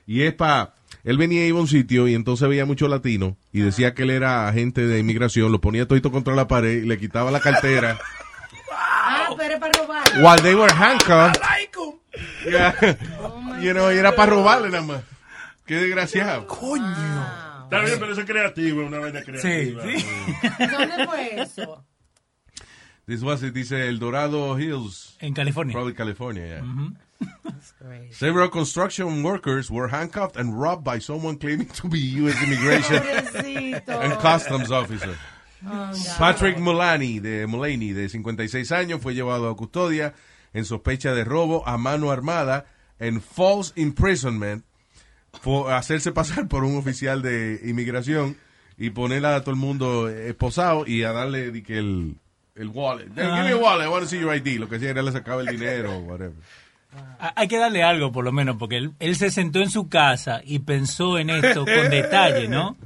[0.06, 0.74] y es para
[1.04, 4.02] él venía y iba a un sitio y entonces veía mucho latino y decía que
[4.04, 7.40] él era agente de inmigración, lo ponía todito contra la pared y le quitaba la
[7.40, 7.98] cartera
[8.72, 10.04] Ah, pero para robar.
[10.22, 11.40] while they were handcuffed.
[12.50, 12.74] Yeah.
[13.62, 15.02] you know, y era para robarle nada más.
[15.66, 16.46] Qué desgraciado.
[16.46, 17.45] Coño.
[17.66, 19.82] Está bien, pero eso es creativo, una vaina creativa.
[20.58, 21.84] ¿Dónde fue eso?
[23.06, 25.16] This was it, dice El Dorado Hills.
[25.20, 25.72] En California.
[25.72, 26.62] Probably California, yeah.
[28.10, 32.40] Several construction workers were handcuffed and robbed by someone claiming to be U.S.
[32.42, 33.02] immigration
[33.88, 35.16] and customs officer.
[36.18, 40.14] Patrick Mulani, de Mulaney, de 56 años, fue llevado a custodia
[40.52, 42.66] en sospecha de robo a mano armada
[43.00, 44.64] en false imprisonment
[45.70, 48.36] hacerse pasar por un oficial de inmigración
[48.78, 52.16] y poner a todo el mundo esposado y a darle di que el,
[52.54, 53.08] el wallet.
[53.14, 54.58] Give me a wallet, I want to see your ID.
[54.58, 56.34] Lo que sea era le sacaba el dinero o whatever.
[57.20, 59.88] Ah, Hay que darle algo, por lo menos, porque él, él se sentó en su
[59.88, 62.76] casa y pensó en esto con detalle, ¿no?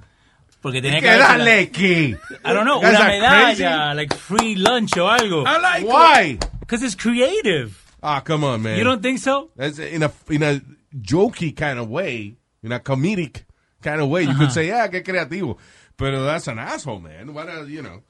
[0.61, 2.05] Porque tenía que ¿Qué haberse la- dale qué?
[2.45, 5.43] I don't know, una medalla, like free lunch o algo.
[5.47, 6.39] I like Why?
[6.61, 7.73] Because it's creative.
[8.03, 8.77] Ah, come on, man.
[8.79, 9.51] You don't think so?
[9.57, 10.61] That's in a in a
[10.95, 13.45] jokey kind of way, in a comedic
[13.83, 14.23] kind of way.
[14.25, 15.57] You could say, yeah, qué creativo.
[15.97, 17.33] Pero that's an asshole, man.
[17.35, 18.03] What a, you know.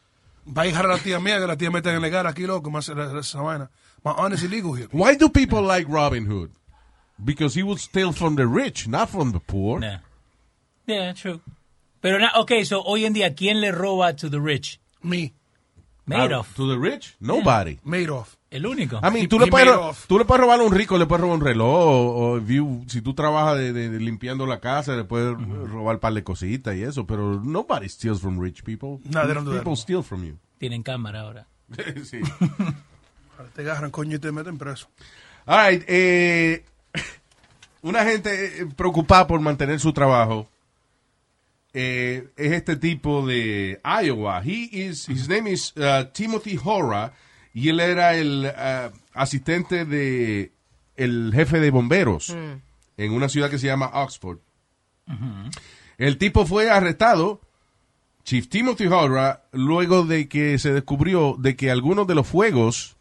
[0.47, 2.71] Va a dejar a la tía mía, que la tía mete en legal aquí, loco,
[2.71, 3.69] más esa vaina.
[4.05, 4.89] My honest illegal here.
[4.93, 6.51] Why do people like Robin Hood?
[7.23, 9.81] Because he would steal from the rich, not from the poor.
[9.81, 9.99] Yeah.
[10.87, 11.41] Yeah, true.
[12.01, 14.81] Pero, na- okay, so hoy en día, ¿quién le roba to the rich?
[15.03, 15.35] Me.
[16.09, 16.53] Madoff.
[16.53, 17.15] Uh, to the rich?
[17.21, 17.79] Nobody.
[17.87, 18.37] Madoff.
[18.51, 18.97] El único.
[18.99, 19.71] I mean, He- tú le, puedes,
[20.09, 22.49] tú le puedes robar a un rico, le puedes robar un reloj, o, o if
[22.49, 26.13] you- si tú trabajas de, de- de limpiando la casa, le puedes robar un par
[26.15, 28.99] de cositas y eso, pero nobody steals from rich people.
[29.05, 29.61] No, they don't do that.
[29.61, 30.37] People steal from you.
[30.59, 31.47] Tienen cámara ahora.
[32.05, 32.21] sí.
[33.55, 34.89] Te agarran coño y te meten preso.
[35.47, 36.65] All right, eh,
[37.83, 40.47] una gente eh, preocupada por mantener su trabajo
[41.73, 44.43] eh, es este tipo de Iowa.
[44.45, 47.13] He is, his name is uh, Timothy Hora
[47.55, 50.53] y él era el uh, asistente de
[50.97, 52.31] el jefe de bomberos
[52.97, 54.39] en una ciudad que se llama Oxford.
[55.99, 57.41] El tipo fue arrestado,
[58.25, 62.97] Chief Timothy Hora, luego de que se descubrió de que algunos de los fuegos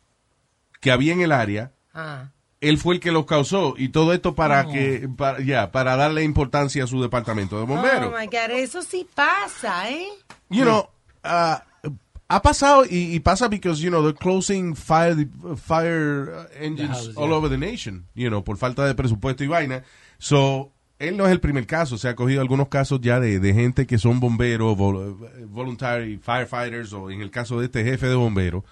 [0.81, 2.29] que había en el área Ah.
[2.61, 4.71] él fue el que los causó y todo esto para Oh.
[4.71, 8.13] que para, ya para darle importancia a su departamento de bomberos.
[8.13, 10.07] Oh my God, eso sí pasa, ¿eh?
[10.49, 10.87] you know,
[11.25, 11.57] uh,
[12.31, 15.15] ha pasado y, y pasa because you know they're closing fire
[15.57, 17.35] fire uh, engines all yeah.
[17.35, 19.83] over the nation, you know, por falta de presupuesto y vaina.
[20.19, 23.53] So él no es el primer caso, se ha cogido algunos casos ya de, de
[23.53, 25.17] gente que son bomberos, vol-
[25.47, 28.63] voluntary firefighters o en el caso de este jefe de bomberos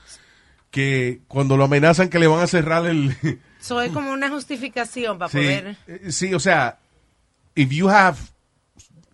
[0.69, 3.15] que cuando lo amenazan que le van a cerrar el
[3.61, 5.77] Eso es como una justificación para Sí, poder...
[5.87, 6.77] eh, sí, o sea,
[7.55, 8.17] if you have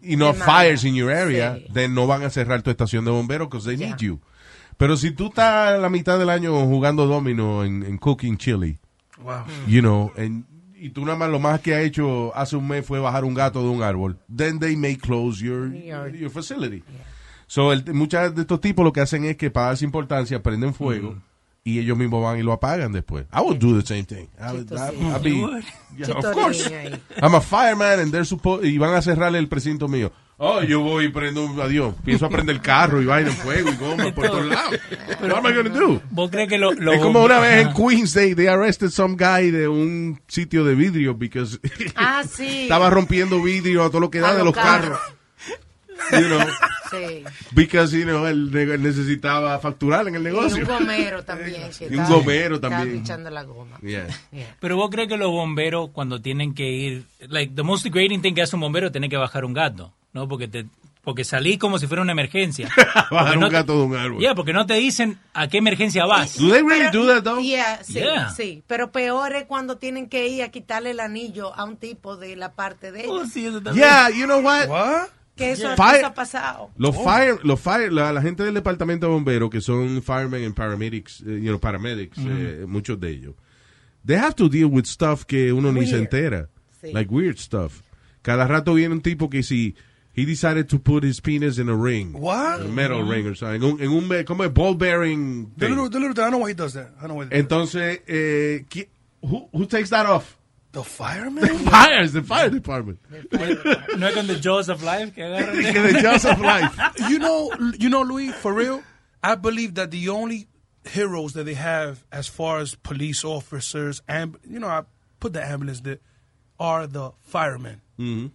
[0.01, 1.67] enough fires in your area, Sí.
[1.73, 4.19] then no van a cerrar tu estación de bomberos because they need you.
[4.83, 8.77] Pero si tú estás la mitad del año jugando domino en, en cooking chili,
[9.23, 9.45] Wow.
[9.65, 10.43] you know, and-
[10.75, 13.33] y tú nada más lo más que ha hecho hace un mes fue bajar un
[13.33, 16.83] gato de un árbol, then they may close your, Your- your facility.
[17.47, 20.73] So, el, muchos de estos tipos lo que hacen es que para darse importancia prenden
[20.73, 21.15] fuego
[21.63, 23.25] y ellos mismos van y lo apagan después.
[23.31, 24.27] I would do the same thing.
[24.37, 25.63] I would, I- be-?
[25.97, 26.69] Yeah, of course.
[27.21, 30.11] I'm a fireman and they're supposed y van a cerrarle el precinto mío.
[30.45, 31.95] Oh, yo voy y prendo un adiós.
[32.03, 34.77] Pienso a prender el carro y vaina en fuego y goma por todos lados.
[35.21, 36.01] What am I gonna do?
[36.11, 37.73] ¿Vos crees que lo, lo es como una vez en.
[37.73, 41.59] Queens they, they arrested some guy de un sitio de vidrio because
[41.95, 42.63] Ah, sí.
[42.63, 44.99] estaba rompiendo vidrio a todo lo que da de los carros.
[46.11, 46.39] You know,
[46.91, 47.23] Sí.
[47.55, 50.57] because you know, él, necesitaba facturar en el Y negocio.
[50.63, 51.61] un gomero también.
[51.79, 52.97] Y un estaba- gomero estaba también.
[52.97, 53.77] pinchando la goma.
[53.81, 54.07] Yeah.
[54.31, 54.55] Yeah.
[54.59, 58.33] Pero vos crees que los bomberos cuando tienen que ir, like the most degrading thing
[58.33, 60.27] que hace un bombero es tener que bajar un gato, ¿no?
[60.27, 60.65] Porque te
[61.03, 62.69] porque salí como si fuera una emergencia.
[62.77, 64.21] Bajar Porque un no te- gato de un árbol.
[64.21, 66.37] Yeah, porque no te dicen a qué emergencia vas.
[66.37, 67.41] Do they really Pero- do that though?
[67.41, 68.29] Yeah, sí, Yeah.
[68.29, 68.63] sí.
[68.67, 72.37] Pero peor es cuando tienen que ir a quitarle el anillo a un tipo de
[72.37, 73.09] la parte de ella.
[73.11, 73.85] Oh, sí, eso también.
[73.85, 74.69] Yeah, you know what?
[74.69, 75.07] What?
[75.35, 76.69] Que eso, Fire- ha pasado.
[76.77, 77.03] Los Oh.
[77.03, 81.19] fire, los fire, la, la gente del departamento de bomberos que son firemen and paramedics,
[81.21, 82.29] eh, you know, paramedics, Ujú.
[82.29, 83.35] eh, muchos de ellos,
[84.05, 86.47] they have to deal with stuff que uno ni se entera,
[86.79, 86.93] Sí.
[86.93, 87.81] like weird stuff.
[88.21, 89.75] Cada rato viene un tipo que si
[90.13, 92.61] he decided to put his penis in a ring, What?
[92.61, 93.09] a metal Mhm.
[93.09, 95.53] ring or something, en un, en un como un ball bearing Thing.
[95.57, 96.91] The little, the little, I know why he does that.
[96.99, 97.25] I don't know why.
[97.25, 98.85] Entonces, eh,
[99.21, 100.37] who, who takes that off?
[100.71, 101.43] The fireman.
[101.43, 102.99] The fire, the fire department.
[103.11, 105.53] No es con The Jaws of Life que agarran.
[105.93, 106.75] The Jaws of Life.
[107.09, 108.81] you know, you know, Luis, for real,
[109.23, 110.47] I believe that the only
[110.85, 114.83] heroes that they have as far as police officers and you know, I
[115.19, 115.99] put the ambulance there,
[116.59, 117.81] are the firemen.
[117.99, 118.31] Mhm.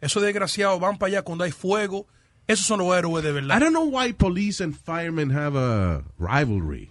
[0.00, 2.06] Esos desgraciados van para allá cuando hay fuego.
[2.46, 3.56] Esos son los héroes de verdad.
[3.56, 6.90] I don't know why police and firemen have a rivalry.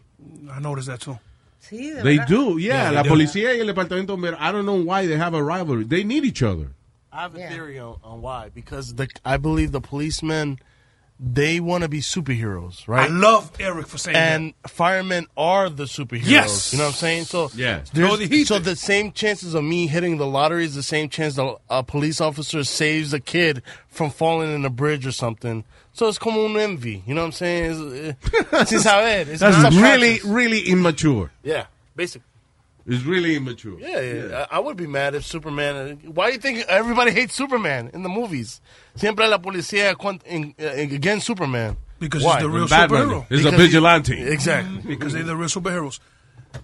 [0.52, 1.18] I noticed that too.
[1.60, 2.28] Sí, de They verdad.
[2.30, 2.84] do, yeah.
[2.84, 3.10] Yeah, la do.
[3.10, 5.84] policía y el departamento de bomberos, I don't know why they have a rivalry.
[5.86, 6.70] They need each other.
[7.12, 8.50] I have a theory on, on why.
[8.54, 10.60] Because the I believe the policemen
[11.20, 13.10] they want to be superheroes, right?
[13.10, 16.22] I love Eric for saying that and firemen are the superheroes.
[16.28, 16.72] Yes.
[16.74, 17.24] You know what I'm saying?
[17.26, 17.82] So Yeah.
[17.94, 21.58] there's- so the same chances of me hitting the lottery is the same chance that
[21.70, 25.64] a police officer saves a kid from falling in a bridge or something.
[25.94, 27.02] So it's como un envy.
[27.08, 28.16] You know what I'm saying?
[28.32, 29.32] It's, uh, sin saber.
[29.32, 30.26] It's That's really, conscious.
[30.26, 31.32] really immature.
[31.44, 31.66] Yeah,
[31.96, 32.28] basically.
[32.90, 33.78] It's really immature.
[33.80, 34.46] Yeah, yeah.
[34.50, 36.00] I, I would be mad if Superman.
[36.06, 38.62] Why do you think everybody hates Superman in the movies?
[38.96, 41.76] Siempre la policía uh, against Superman.
[42.00, 42.36] Because Why?
[42.36, 43.26] he's the real Batman superhero.
[43.30, 44.32] is a Because he- vigilante.
[44.32, 44.82] Exactly.
[44.88, 46.00] Because they're the real superheroes.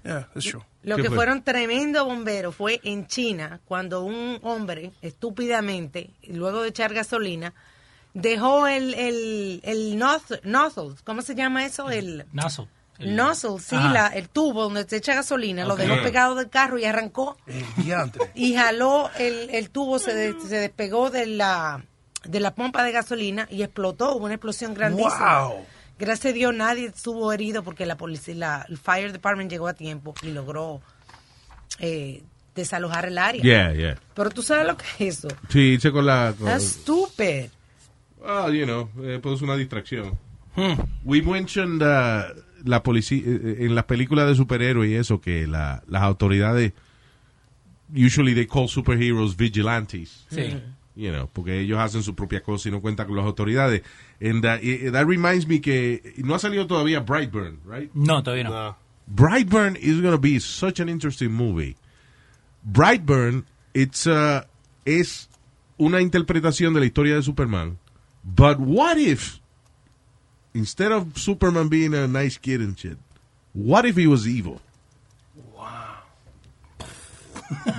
[0.06, 0.64] Yeah, that's true.
[0.84, 6.94] Lo que fueron tremendo bomberos fue en China cuando un hombre estúpidamente, luego de echar
[6.94, 7.54] gasolina,
[8.14, 11.90] dejó el, el, el noz- nozzle, ¿cómo se llama eso?
[11.90, 12.68] El Nozzle.
[13.00, 16.78] El- nozzle, sí, la, el tubo donde se echa gasolina, lo dejó pegado del carro
[16.78, 17.38] y arrancó
[18.36, 21.84] y jaló el, el tubo, se, de- se despegó de la,
[22.24, 25.44] de la pompa de gasolina y explotó, hubo una explosión grandísima.
[25.48, 25.66] Wow.
[26.00, 29.74] Gracias a Dios nadie estuvo herido porque la policía, la, el fire department llegó a
[29.74, 30.82] tiempo y logró
[31.80, 32.24] eh,
[32.56, 33.42] desalojar el área.
[33.42, 33.98] Yeah, yeah.
[34.14, 35.28] Pero tú sabes lo que es eso.
[35.50, 36.34] Sí, hice con la...
[36.38, 37.50] con- That's stupid.
[38.20, 40.18] Well, you know, eh, pues una distracción.
[41.04, 45.84] We mentioned uh, la policía eh, en las películas de superhéroes y eso que la,
[45.88, 46.74] las autoridades
[47.94, 50.26] usually they call superheroes vigilantes.
[50.30, 50.62] Sí.
[50.96, 53.82] You know, porque ellos hacen su propia cosa y no cuentan con las autoridades.
[54.22, 57.90] And eh, that reminds me que no ha salido todavía Brightburn, right?
[57.96, 58.76] No, todavía no.
[59.08, 61.76] Brightburn is going to be such an interesting movie.
[62.64, 64.44] Brightburn, it's uh,
[64.86, 65.30] es
[65.78, 67.80] una interpretación de la historia de Superman.
[68.24, 69.40] But what if,
[70.54, 72.98] instead of Superman being a nice kid and shit,
[73.54, 74.62] what if he was evil?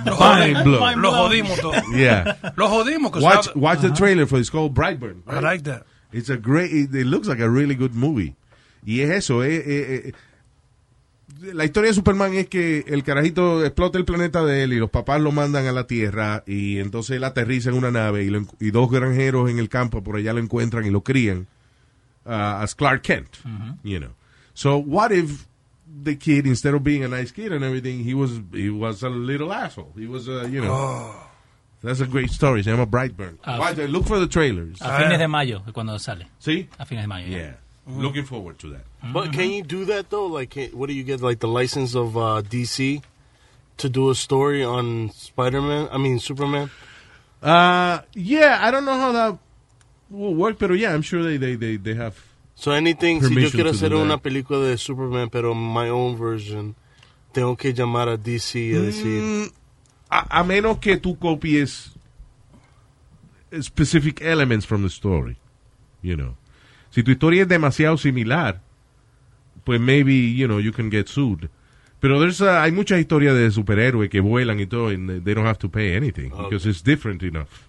[0.05, 1.73] Lo Mind jodimos, lo jodimos todo.
[1.93, 2.37] Yeah.
[2.55, 3.21] Lo jodimos.
[3.21, 5.21] Watch, now- watch the trailer for it's called Brightburn.
[5.27, 5.85] I like that.
[6.11, 8.35] It's a great, it, it looks like a really good movie.
[8.85, 9.63] Y es eso, eh, eh,
[10.05, 10.11] eh,
[11.53, 14.91] la historia de Superman es que el carajito explota el planeta de él y los
[14.91, 18.45] papás lo mandan a la Tierra y entonces él aterriza en una nave y, lo
[18.59, 21.47] y dos granjeros en el campo por allá lo encuentran y lo crían
[22.25, 23.39] uh, as Clark Kent,
[23.83, 24.11] you know.
[24.53, 25.47] So what if
[26.03, 29.09] the kid, instead of being a nice kid and everything, he was he was a
[29.09, 29.93] little asshole.
[29.97, 31.15] He was, a you know.
[31.83, 32.63] That's a great story.
[32.63, 33.37] Se llama Brightburn.
[33.45, 34.81] Watch Look for the trailers.
[34.81, 36.25] A fines de mayo es cuando sale.
[36.41, 36.67] ¿Sí?
[36.79, 37.27] A fines de mayo.
[37.27, 37.53] Yeah.
[37.87, 38.85] Looking forward to that.
[39.13, 40.25] But can you do that though?
[40.25, 41.21] Like, can, what do you get?
[41.21, 43.03] Like the license of uh, DC
[43.77, 45.87] to do a story on Spider Man?
[45.91, 46.71] I mean Superman.
[47.43, 49.37] Uh, yeah, I don't know how that
[50.09, 52.15] will work, pero yeah, I'm sure they they they, they have.
[52.55, 53.21] So anything.
[53.21, 56.75] Si yo quiero hacer una película de Superman, pero my own version,
[57.33, 59.21] tengo que llamar a DC y a decir.
[59.21, 59.51] Mm,
[60.09, 61.91] a, a menos que tú copies
[63.61, 65.37] specific elements from the story,
[66.01, 66.35] you know.
[66.91, 68.61] Si tu historia es demasiado similar,
[69.65, 71.49] pues maybe, you know, you can get sued.
[71.99, 75.47] Pero there's uh, hay muchas historias de superhéroes que vuelan y todo, and they don't
[75.47, 77.67] have to pay anything because it's different enough.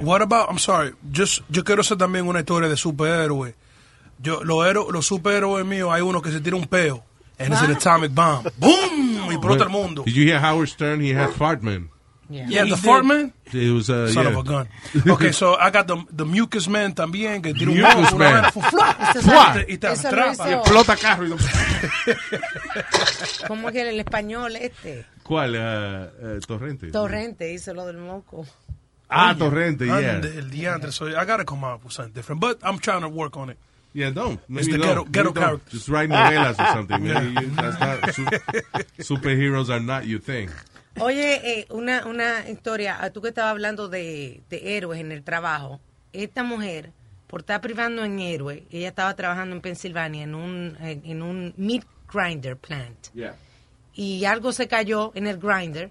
[0.00, 3.54] What about, I'm sorry, just, yo quiero hacer también una historia de superhéroe.
[4.20, 7.04] Yo, los, héroes, los superhéroes míos, hay uno que se tira un peo,
[7.38, 8.44] and it's an atomic bomb.
[8.58, 9.28] ¡Boom!
[9.30, 10.02] Y explota el mundo.
[10.04, 11.00] Did you hear Howard Stern?
[11.00, 11.90] He had Fartman.
[12.30, 13.32] Yeah, the fart man.
[13.54, 14.30] It was, uh, Son yeah.
[14.32, 14.68] of a gun.
[15.08, 18.44] Okay, so I got the, the mucus man también, que tira un Mucus man.
[19.66, 20.32] y te atrapa.
[20.34, 21.24] hizo- Explota carro.
[21.24, 21.38] y lo-
[23.46, 25.06] ¿Cómo que el español este?
[25.22, 25.54] ¿Cuál?
[25.54, 26.90] Uh, uh, Torrente.
[26.90, 28.46] Torrente hizo lo del moco.
[29.10, 29.96] Ah, Oye, Torrente, yeah.
[30.16, 33.08] ande el diantre, so I gotta come up with something different, but I'm trying to
[33.08, 33.56] work on it.
[33.94, 34.34] Yeah, don't.
[34.40, 35.10] It's Maybe the don't.
[35.10, 35.60] ghetto, ghetto.
[35.70, 37.02] Just write novelas or something.
[37.04, 38.26] Maybe you- that's not, su-
[39.02, 40.50] superheroes are not your thing.
[41.00, 45.22] Oye, eh, una, una historia, ah, tú que estabas hablando de, de héroes en el
[45.22, 45.80] trabajo.
[46.12, 46.90] esta mujer,
[47.28, 51.54] por estar privando en héroe, ella estaba trabajando en Pensilvania en un, en, en un
[51.56, 53.08] meat grinder plant.
[53.94, 55.90] Y algo se cayó en el grinder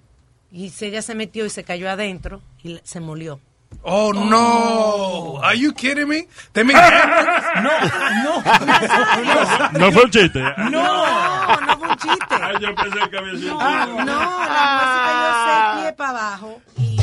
[0.52, 3.40] y se- ella se metió y se cayó adentro y se molió.
[3.84, 5.42] Oh, no.
[5.44, 6.28] Are you kidding me?
[6.54, 7.44] Make hamburgers?
[9.74, 10.40] No, no fue un chiste.
[10.72, 12.36] No, no fue un chiste.
[12.42, 14.06] Ay, yo pensé que había sido un No, chiste.
[14.06, 14.48] la mujer
[14.94, 16.98] se cayó seis pies para abajo y,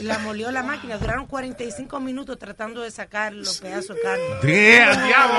[0.00, 0.98] y la molió la máquina.
[0.98, 4.24] Duraron 45 minutos tratando de sacar los pedazos de carne.
[4.42, 5.36] Damn, diablo.
[5.36, 5.38] I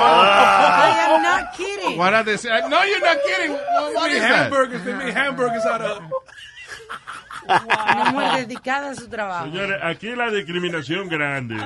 [1.07, 1.97] am not kidding.
[1.97, 2.69] What are they saying?
[2.69, 3.51] No, you're not kidding.
[3.53, 4.31] What, what They is that?
[4.51, 4.83] hamburgers.
[4.83, 6.03] They make hamburgers out of.
[7.47, 9.45] Una mujer dedicada a su trabajo.
[9.45, 11.57] Señores, aquí la discriminación grande.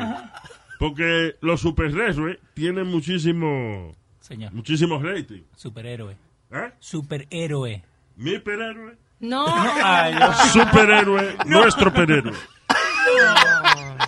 [0.80, 4.53] Porque los superhéroes tienen muchísimo, Señor.
[4.53, 5.41] muchísimos rating.
[5.55, 6.16] Superhéroe.
[6.51, 6.72] ¿Eh?
[6.80, 7.84] Superhéroe.
[8.16, 8.95] ¿Mi superhéroe?
[9.20, 9.45] No.
[9.47, 10.38] Ay, Dios.
[10.51, 12.34] Superhéroe, nuestro superhéroe.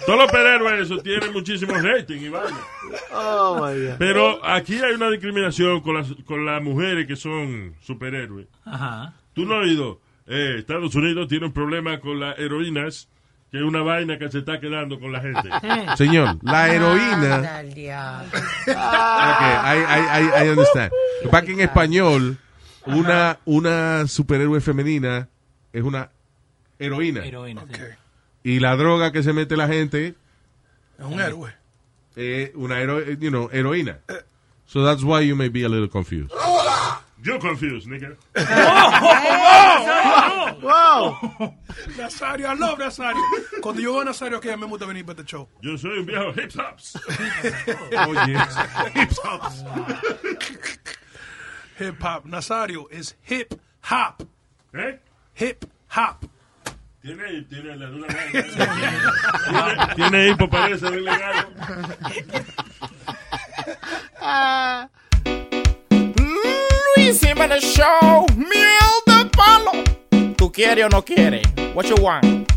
[0.06, 2.58] Todos los superhéroes eso tienen muchísimos rating y vaina.
[3.14, 3.96] Oh my God.
[4.00, 8.48] Pero aquí hay una discriminación con las, con las mujeres que son superhéroes.
[8.66, 9.14] Ajá.
[9.34, 10.00] Tú no has oído.
[10.30, 13.10] Eh, Estados Unidos tiene un problema con las heroínas,
[13.52, 15.50] que es una vaina que se está quedando con la gente.
[15.98, 17.58] Señor, la Anda heroína.
[17.58, 18.30] al diablo.
[18.68, 20.92] Ok, I, I, I, I understand.
[21.46, 22.38] Que en español,
[22.86, 25.28] una, una superhéroe femenina
[25.74, 26.12] es una
[26.78, 27.26] heroína.
[27.26, 27.64] Heroína.
[27.72, 27.82] sí.
[28.44, 30.16] Y la droga que se mete la gente
[30.98, 31.54] Es un héroe.
[32.56, 34.00] una hero, you know, heroína.
[34.66, 36.32] So that's why you may be a little confused.
[37.24, 38.16] You're confused, nigga.
[40.62, 41.18] Wow.
[41.98, 43.22] Nazario, I love Nazario.
[43.62, 45.48] Cuando yo veo a Nazario, que a mí me gusta venir para este show.
[45.62, 46.96] Yo soy un viejo hip hops.
[48.08, 48.38] Oye,
[48.96, 49.64] hip hops.
[51.80, 52.26] Hip hop.
[52.26, 53.54] Nazario is hip
[53.90, 54.28] hop.
[54.74, 55.00] ¿Eh?
[55.36, 55.66] Hip
[55.96, 56.26] hop.
[57.02, 61.06] Tiene, tiene la dura tiene, tiene hipo, parece un
[67.00, 67.06] ilegal.
[67.06, 69.72] Luis Jiménez Show, miel de palo.
[70.36, 71.42] ¿Tú quieres o no quieres?
[71.74, 72.50] What you want?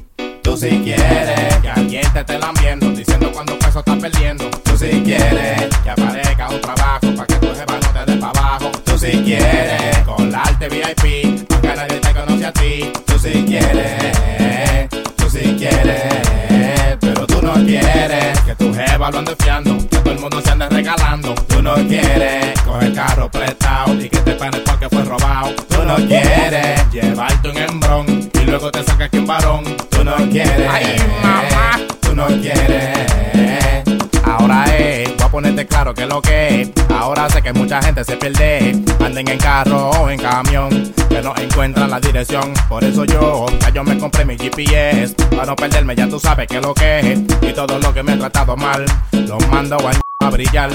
[0.43, 4.51] Tú si quieres que alguien te esté lambiendo, diciendo cuánto peso estás perdiendo.
[4.65, 8.41] Tú si quieres que aparezca un trabajo para que tu jefa no te dé para
[8.41, 8.71] abajo.
[8.85, 12.93] Tú si quieres colarte VIP, para que nadie te conoce a ti.
[13.07, 19.37] Tú si quieres, tú si quieres, pero tú no quieres que tu jefa lo ande
[19.39, 21.35] fiando, que todo el mundo se ande regalando.
[21.35, 25.55] Tú no quieres coger carro prestado y que te paguen porque fue robado.
[25.69, 29.65] Tú no quieres llevarte un hembrón y luego te sacas que un varón.
[29.91, 33.85] Tú no quieres, ay mamá, tú no quieres.
[34.25, 36.71] Ahora es, voy a ponerte claro que lo que es.
[36.91, 38.83] Ahora sé que mucha gente se pierde.
[39.05, 42.53] Anden en carro o en camión, que no encuentran la dirección.
[42.69, 45.15] Por eso yo, ya yo me compré mi GPS.
[45.31, 47.21] Para no perderme, ya tú sabes que lo que es.
[47.43, 49.93] Y todo lo que me he tratado mal, lo mando a,
[50.27, 50.71] a brillar.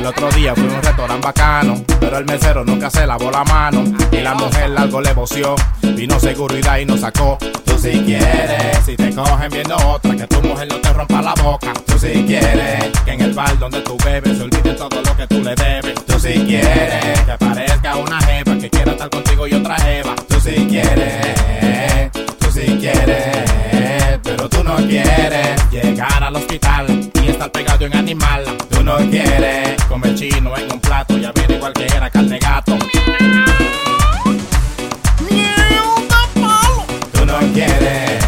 [0.00, 3.44] El otro día fui a un restaurante bacano, pero el mesero nunca se lavó la
[3.44, 3.84] mano.
[4.10, 7.36] Y la mujer algo le voció, vino seguridad y nos sacó.
[7.66, 11.34] Tú si quieres, si te cogen viendo otra, que tu mujer no te rompa la
[11.34, 11.74] boca.
[11.84, 15.26] Tú si quieres, que en el bar donde tú bebes se olvide todo lo que
[15.26, 15.94] tú le debes.
[16.06, 20.14] Tú si quieres, que aparezca una jeva que quiera estar contigo y otra jeva.
[20.26, 23.79] Tú si quieres, tú si quieres,
[24.30, 28.44] pero tú no quieres llegar al hospital y estar pegado en animal.
[28.70, 32.78] Tú no quieres comer chino en un plato y averiguar que era carne gato.
[37.12, 38.24] Tú no quieres,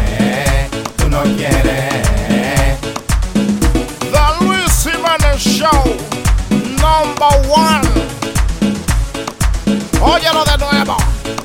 [0.97, 2.79] tú no quieres.
[4.11, 5.83] The Luis Jiménez Show,
[6.81, 7.87] number one.
[10.01, 10.97] Óyelo de nuevo.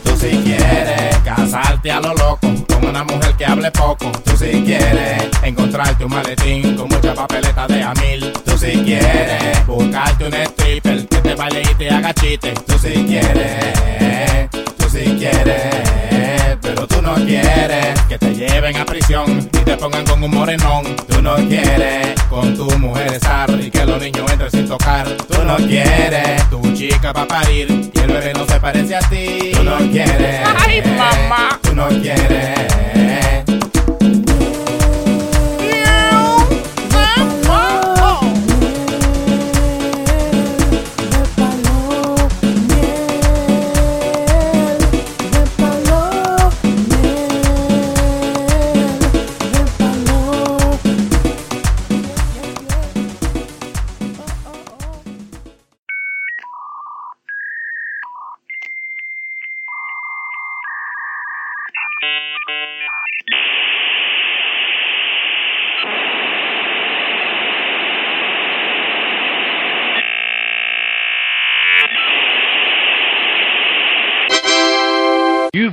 [0.03, 2.58] Tú si quieres casarte a lo loco
[3.03, 4.11] una mujer que hable poco.
[4.25, 8.33] Tú si quieres encontrarte un maletín con mucha papeleta de a mil.
[8.45, 12.55] Tú si quieres buscarte un stripper que te baile y te haga chiste.
[12.67, 16.18] Tú si quieres, tú si quieres,
[16.69, 20.85] pero tú no quieres que te lleven a prisión y te pongan con un morenón.
[21.09, 25.09] Tú no quieres con tu mujer estar y que los niños entren sin tocar.
[25.29, 29.01] Tú no quieres tu chica va a parir y el bebé no se parece a
[29.01, 29.53] ti.
[29.55, 33.38] Tú no quieres, ay mamá, tú no quieres.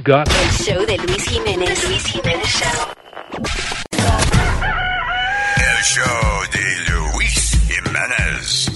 [0.06, 1.88] Got El show de Luis Jiménez.
[1.88, 2.93] Luis Jiménez Show.
[5.58, 8.70] El show de Luis Jimenez.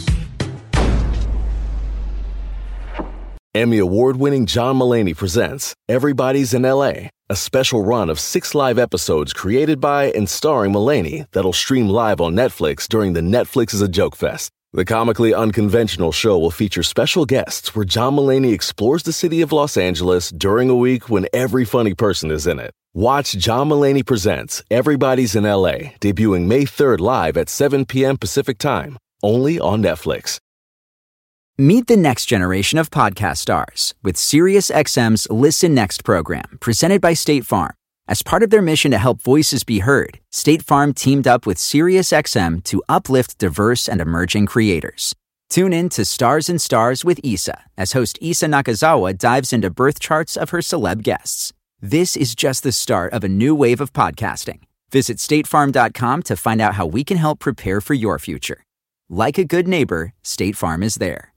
[3.54, 8.80] Emmy award winning John Mullaney presents Everybody's in LA, a special run of six live
[8.80, 13.82] episodes created by and starring Mullaney that'll stream live on Netflix during the Netflix is
[13.82, 14.50] a Joke Fest.
[14.72, 19.52] The comically unconventional show will feature special guests where John Mullaney explores the city of
[19.52, 22.70] Los Angeles during a week when every funny person is in it.
[22.94, 28.18] Watch John Mullaney Presents Everybody's in LA, debuting May 3rd live at 7 p.m.
[28.18, 30.38] Pacific Time, only on Netflix.
[31.58, 37.46] Meet the next generation of podcast stars with SiriusXM's Listen Next program, presented by State
[37.46, 37.74] Farm.
[38.10, 41.60] As part of their mission to help voices be heard, State Farm teamed up with
[41.60, 45.14] SiriusXM to uplift diverse and emerging creators.
[45.48, 50.00] Tune in to Stars and Stars with Issa as host Issa Nakazawa dives into birth
[50.00, 51.54] charts of her celeb guests.
[51.82, 54.62] This is just the start of a new wave of podcasting.
[54.92, 58.64] Visit statefarm.com to find out how we can help prepare for your future.
[59.08, 61.29] Like a good neighbor, State Farm is there.